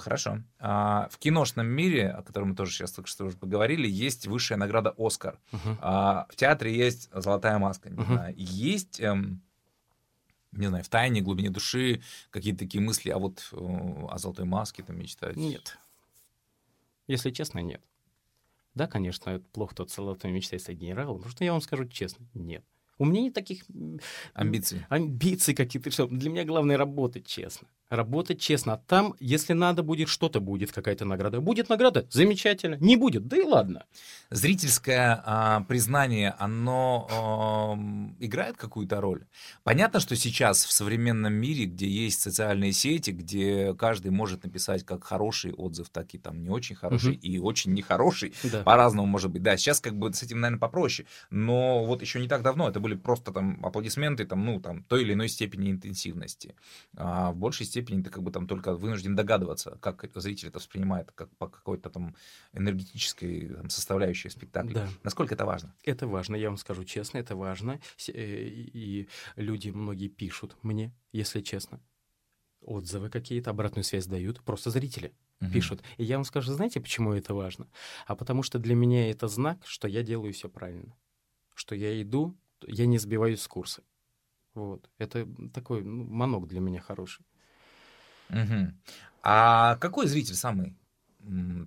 Хорошо. 0.00 0.42
А, 0.58 1.08
в 1.10 1.18
киношном 1.18 1.66
мире, 1.66 2.08
о 2.10 2.22
котором 2.22 2.50
мы 2.50 2.54
тоже 2.54 2.72
сейчас 2.72 2.92
только 2.92 3.08
что 3.08 3.24
уже 3.26 3.36
поговорили, 3.36 3.88
есть 3.88 4.26
высшая 4.26 4.56
награда 4.56 4.94
«Оскар». 4.96 5.38
Мгм. 5.52 5.78
А, 5.80 6.26
в 6.30 6.36
театре 6.36 6.76
есть 6.76 7.10
«Золотая 7.12 7.58
маска». 7.58 7.90
Знаю. 7.90 8.34
Есть, 8.36 9.00
эм, 9.00 9.42
не 10.52 10.66
знаю, 10.66 10.82
в 10.84 10.88
тайне, 10.88 11.20
глубине 11.20 11.50
души 11.50 12.02
какие-то 12.30 12.60
такие 12.60 12.82
мысли, 12.82 13.10
а 13.10 13.18
вот 13.18 13.48
э, 13.52 13.56
о 13.56 14.18
«Золотой 14.18 14.46
маске» 14.46 14.82
там 14.82 14.98
мечтать? 14.98 15.36
Нет. 15.36 15.78
Если 17.06 17.30
честно, 17.30 17.58
нет. 17.58 17.82
Да, 18.74 18.86
конечно, 18.86 19.30
это 19.30 19.44
плохо 19.52 19.74
тот 19.74 19.90
золотой 19.90 20.30
мечтает 20.30 20.62
стать 20.62 20.76
генералом, 20.76 21.16
потому 21.16 21.30
что 21.32 21.44
я 21.44 21.52
вам 21.52 21.60
скажу 21.60 21.84
честно, 21.86 22.26
нет. 22.34 22.64
У 22.98 23.04
меня 23.04 23.22
нет 23.22 23.34
таких 23.34 23.64
м, 23.70 23.98
Амбиции. 24.34 24.86
амбиций 24.90 25.54
каких-то, 25.54 25.90
что 25.90 26.06
для 26.06 26.30
меня 26.30 26.44
главное 26.44 26.76
работать 26.76 27.26
честно. 27.26 27.66
Работать 27.90 28.40
честно. 28.40 28.74
А 28.74 28.76
там, 28.76 29.16
если 29.18 29.52
надо 29.52 29.82
будет, 29.82 30.08
что-то 30.08 30.40
будет, 30.40 30.70
какая-то 30.70 31.04
награда. 31.04 31.40
Будет 31.40 31.68
награда, 31.68 32.06
замечательно. 32.08 32.76
Не 32.76 32.96
будет, 32.96 33.26
да 33.26 33.36
и 33.36 33.42
ладно. 33.42 33.84
Зрительское 34.30 35.20
а, 35.26 35.62
признание, 35.62 36.36
оно 36.38 37.08
а, 37.10 38.24
играет 38.24 38.56
какую-то 38.56 39.00
роль? 39.00 39.26
Понятно, 39.64 39.98
что 39.98 40.14
сейчас 40.14 40.64
в 40.64 40.70
современном 40.70 41.32
мире, 41.32 41.64
где 41.64 41.88
есть 41.88 42.20
социальные 42.20 42.70
сети, 42.70 43.10
где 43.10 43.74
каждый 43.74 44.12
может 44.12 44.44
написать 44.44 44.86
как 44.86 45.02
хороший 45.02 45.52
отзыв, 45.52 45.88
так 45.88 46.14
и 46.14 46.18
там 46.18 46.44
не 46.44 46.48
очень 46.48 46.76
хороший 46.76 47.14
угу. 47.14 47.20
и 47.22 47.38
очень 47.38 47.74
нехороший, 47.74 48.34
да. 48.44 48.62
по-разному 48.62 49.08
может 49.08 49.32
быть. 49.32 49.42
Да, 49.42 49.56
сейчас 49.56 49.80
как 49.80 49.98
бы 49.98 50.12
с 50.12 50.22
этим, 50.22 50.38
наверное, 50.38 50.60
попроще. 50.60 51.08
Но 51.30 51.84
вот 51.84 52.02
еще 52.02 52.20
не 52.20 52.28
так 52.28 52.42
давно 52.42 52.68
это 52.68 52.78
были 52.78 52.94
просто 52.94 53.32
там 53.32 53.58
аплодисменты, 53.66 54.26
там, 54.26 54.44
ну, 54.46 54.60
там, 54.60 54.84
той 54.84 55.02
или 55.02 55.14
иной 55.14 55.28
степени 55.28 55.72
интенсивности. 55.72 56.54
А 56.96 57.32
в 57.32 57.36
большей 57.36 57.66
степени 57.66 57.79
степени 57.80 58.02
ты 58.02 58.10
как 58.10 58.22
бы 58.22 58.30
там 58.30 58.46
только 58.46 58.74
вынужден 58.74 59.16
догадываться, 59.16 59.78
как 59.80 60.10
зритель 60.14 60.48
это 60.48 60.58
воспринимает, 60.58 61.10
как 61.12 61.30
по 61.36 61.48
какой-то 61.48 61.90
там 61.90 62.14
энергетической 62.52 63.48
там, 63.48 63.70
составляющей 63.70 64.28
спектакля. 64.28 64.74
Да. 64.74 64.88
Насколько 65.02 65.34
это 65.34 65.46
важно? 65.46 65.74
Это 65.84 66.06
важно, 66.06 66.36
я 66.36 66.48
вам 66.48 66.58
скажу 66.58 66.84
честно, 66.84 67.18
это 67.18 67.36
важно. 67.36 67.80
Э, 68.08 68.12
и 68.12 69.08
люди 69.36 69.70
многие 69.70 70.08
пишут 70.08 70.56
мне, 70.62 70.92
если 71.12 71.40
честно, 71.40 71.80
отзывы 72.60 73.08
какие-то, 73.08 73.50
обратную 73.50 73.84
связь 73.84 74.06
дают, 74.06 74.42
просто 74.42 74.70
зрители 74.70 75.12
угу. 75.40 75.50
пишут. 75.52 75.82
И 75.96 76.04
я 76.04 76.16
вам 76.16 76.24
скажу, 76.24 76.52
знаете, 76.52 76.80
почему 76.80 77.14
это 77.14 77.34
важно? 77.34 77.66
А 78.06 78.14
потому 78.14 78.42
что 78.42 78.58
для 78.58 78.74
меня 78.74 79.10
это 79.10 79.28
знак, 79.28 79.58
что 79.64 79.88
я 79.88 80.02
делаю 80.02 80.32
все 80.32 80.48
правильно, 80.48 80.96
что 81.54 81.74
я 81.74 82.00
иду, 82.02 82.36
я 82.66 82.86
не 82.86 82.98
сбиваюсь 82.98 83.40
с 83.40 83.48
курса. 83.48 83.82
Вот. 84.54 84.90
Это 84.98 85.26
такой 85.54 85.82
ну, 85.82 86.04
манок 86.04 86.48
для 86.48 86.60
меня 86.60 86.80
хороший. 86.80 87.24
Угу. 88.30 88.72
А 89.22 89.76
какой 89.76 90.06
зритель 90.06 90.34
самый, 90.34 90.74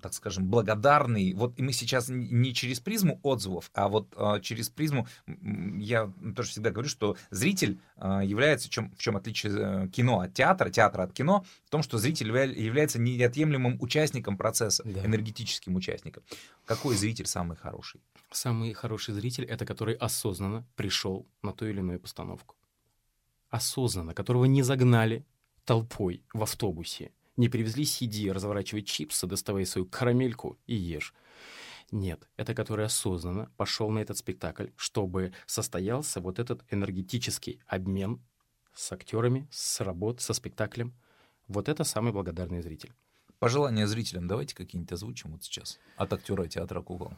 так 0.02 0.14
скажем, 0.14 0.48
благодарный? 0.48 1.34
Вот 1.34 1.60
мы 1.60 1.72
сейчас 1.72 2.10
не 2.10 2.54
через 2.54 2.80
призму 2.80 3.20
отзывов, 3.22 3.70
а 3.74 3.88
вот 3.88 4.12
а, 4.16 4.40
через 4.40 4.70
призму, 4.70 5.08
я 5.28 6.12
тоже 6.36 6.50
всегда 6.50 6.72
говорю, 6.72 6.90
что 6.90 7.16
зритель 7.30 7.80
а, 7.98 8.22
является, 8.22 8.70
чем, 8.70 8.92
в 8.92 8.98
чем 8.98 9.18
отличие 9.18 9.54
э, 9.56 9.88
кино 9.90 10.22
от 10.22 10.34
театра, 10.34 10.72
театра 10.72 11.04
от 11.04 11.14
кино, 11.14 11.46
в 11.66 11.70
том, 11.70 11.84
что 11.84 12.00
зритель 12.00 12.30
является 12.30 13.00
неотъемлемым 13.00 13.78
участником 13.80 14.38
процесса, 14.38 14.82
да. 14.84 15.06
энергетическим 15.06 15.76
участником. 15.76 16.24
Какой 16.66 16.96
зритель 16.96 17.28
самый 17.28 17.56
хороший? 17.56 18.02
Самый 18.32 18.74
хороший 18.74 19.14
зритель— 19.14 19.44
это 19.46 19.66
который 19.66 19.94
осознанно 19.94 20.66
пришел 20.76 21.28
на 21.44 21.54
ту 21.54 21.68
или 21.68 21.80
иную 21.80 22.00
постановку 22.00 22.56
осознанно, 23.54 24.16
которого 24.16 24.46
не 24.46 24.64
загнали 24.64 25.24
толпой 25.66 26.24
в 26.34 26.44
автобусе. 26.44 27.12
Не 27.36 27.50
привезли 27.50 27.84
CD, 27.84 28.32
разворачивай 28.32 28.84
чипсы, 28.84 29.28
доставай 29.28 29.66
свою 29.66 29.88
карамельку 29.88 30.60
и 30.68 30.76
ешь. 30.76 31.14
Нет, 31.92 32.28
это 32.38 32.56
который 32.56 32.86
осознанно 32.86 33.52
пошел 33.58 33.90
на 33.90 34.00
этот 34.00 34.18
спектакль, 34.18 34.68
чтобы 34.76 35.34
состоялся 35.46 36.22
вот 36.22 36.40
этот 36.40 36.64
энергетический 36.72 37.60
обмен 37.68 38.20
с 38.74 38.92
актерами, 38.92 39.48
с 39.52 39.82
работ, 39.82 40.22
со 40.22 40.34
спектаклем. 40.34 40.94
Вот 41.48 41.70
это 41.70 41.84
самый 41.84 42.12
благодарный 42.12 42.62
зритель. 42.62 42.94
Пожелания 43.40 43.88
зрителям 43.88 44.28
давайте 44.28 44.56
какие-нибудь 44.56 44.94
озвучим 44.94 45.34
вот 45.34 45.44
сейчас 45.44 45.80
от 45.98 46.14
актера 46.14 46.48
театра 46.48 46.82
кукол. 46.82 47.14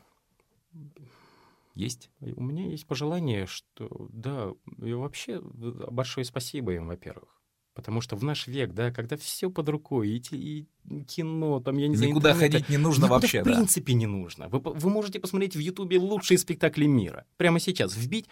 Есть? 1.75 2.09
У 2.19 2.43
меня 2.43 2.67
есть 2.67 2.87
пожелание, 2.87 3.45
что 3.45 4.07
да, 4.11 4.53
и 4.81 4.93
вообще 4.93 5.41
большое 5.41 6.25
спасибо 6.25 6.73
им, 6.73 6.87
во-первых. 6.87 7.34
Потому 7.75 7.99
что 7.99 8.15
в 8.15 8.23
наш 8.23 8.47
век, 8.47 8.73
да, 8.73 8.89
когда 8.89 9.17
все 9.17 9.51
под 9.51 9.67
рукой, 9.67 10.09
и, 10.09 10.23
и 10.31 11.03
кино, 11.03 11.59
там, 11.59 11.77
я 11.77 11.89
не 11.89 11.97
знаю, 11.97 12.11
Никуда 12.11 12.31
интернета, 12.31 12.57
ходить 12.57 12.69
не 12.69 12.77
нужно 12.77 13.03
никуда 13.03 13.15
вообще, 13.15 13.41
в 13.41 13.43
принципе 13.43 13.91
да. 13.91 13.99
не 13.99 14.05
нужно. 14.05 14.47
Вы, 14.47 14.59
вы 14.59 14.89
можете 14.89 15.19
посмотреть 15.19 15.57
в 15.57 15.59
Ютубе 15.59 15.99
лучшие 15.99 16.37
спектакли 16.37 16.85
мира. 16.85 17.25
Прямо 17.35 17.59
сейчас 17.59 17.95
вбить. 17.95 18.27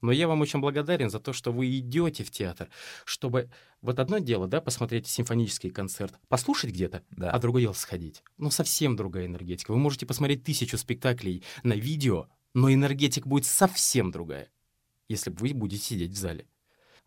Но 0.00 0.12
я 0.12 0.28
вам 0.28 0.42
очень 0.42 0.60
благодарен 0.60 1.10
за 1.10 1.18
то, 1.18 1.32
что 1.32 1.50
вы 1.50 1.78
идете 1.78 2.24
в 2.24 2.30
театр, 2.30 2.68
чтобы... 3.04 3.50
Вот 3.80 3.98
одно 3.98 4.18
дело, 4.18 4.46
да, 4.46 4.60
посмотреть 4.60 5.06
симфонический 5.08 5.70
концерт, 5.70 6.14
послушать 6.28 6.70
где-то, 6.70 7.02
да. 7.10 7.30
а 7.30 7.38
другое 7.38 7.62
дело 7.62 7.72
сходить. 7.72 8.22
Ну, 8.38 8.50
совсем 8.50 8.96
другая 8.96 9.26
энергетика. 9.26 9.72
Вы 9.72 9.78
можете 9.78 10.06
посмотреть 10.06 10.44
тысячу 10.44 10.78
спектаклей 10.78 11.42
на 11.62 11.72
видео, 11.72 12.28
но 12.54 12.72
энергетика 12.72 13.26
будет 13.26 13.46
совсем 13.46 14.10
другая, 14.10 14.50
если 15.08 15.30
вы 15.30 15.52
будете 15.54 15.82
сидеть 15.82 16.12
в 16.12 16.16
зале. 16.16 16.46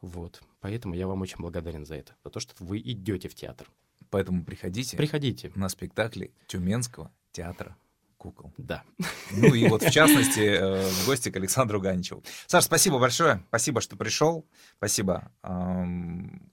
Вот. 0.02 0.42
Поэтому 0.60 0.94
я 0.94 1.08
вам 1.08 1.22
очень 1.22 1.38
благодарен 1.40 1.86
за 1.86 1.96
это, 1.96 2.16
за 2.24 2.30
то, 2.30 2.40
что 2.40 2.54
вы 2.60 2.80
идете 2.80 3.30
в 3.30 3.36
театр. 3.36 3.68
Поэтому 4.10 4.44
приходите. 4.44 4.96
Приходите. 4.98 5.52
На 5.56 5.70
спектакли 5.70 6.32
Тюменского 6.48 7.12
театра 7.32 7.76
кукол. 8.18 8.54
Да. 8.58 8.84
Ну 9.32 9.54
и 9.54 9.68
вот 9.68 9.84
в 9.84 9.92
частности 9.92 10.40
э, 10.40 10.90
в 10.90 11.06
гости 11.06 11.30
к 11.30 11.36
Александру 11.36 11.80
Ганичеву. 11.80 12.24
Саш, 12.48 12.64
спасибо 12.64 13.00
большое. 13.00 13.44
Спасибо, 13.50 13.82
что 13.82 13.96
пришел. 13.96 14.46
Спасибо. 14.78 15.32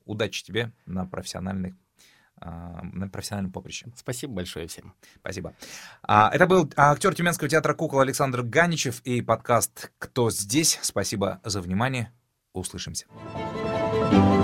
Удачи 0.05 0.45
тебе 0.45 0.73
на 0.87 1.07
профессиональных 1.07 1.75
на 2.41 3.09
профессиональном 3.09 3.53
поприще. 3.53 3.87
Спасибо 3.97 4.35
большое 4.35 4.67
всем. 4.67 4.93
Спасибо. 5.21 5.55
А, 6.03 6.31
это 6.35 6.47
был 6.47 6.71
актер 6.77 7.15
Тюменского 7.15 7.49
театра 7.49 7.75
кукол 7.75 8.01
Александр 8.01 8.43
Ганичев 8.43 9.01
и 9.03 9.23
подкаст 9.23 9.93
«Кто 9.99 10.31
здесь?». 10.31 10.79
Спасибо 10.83 11.41
за 11.45 11.63
внимание 11.63 12.13
услышимся. 12.55 13.07
thank 14.11 14.39
you 14.39 14.44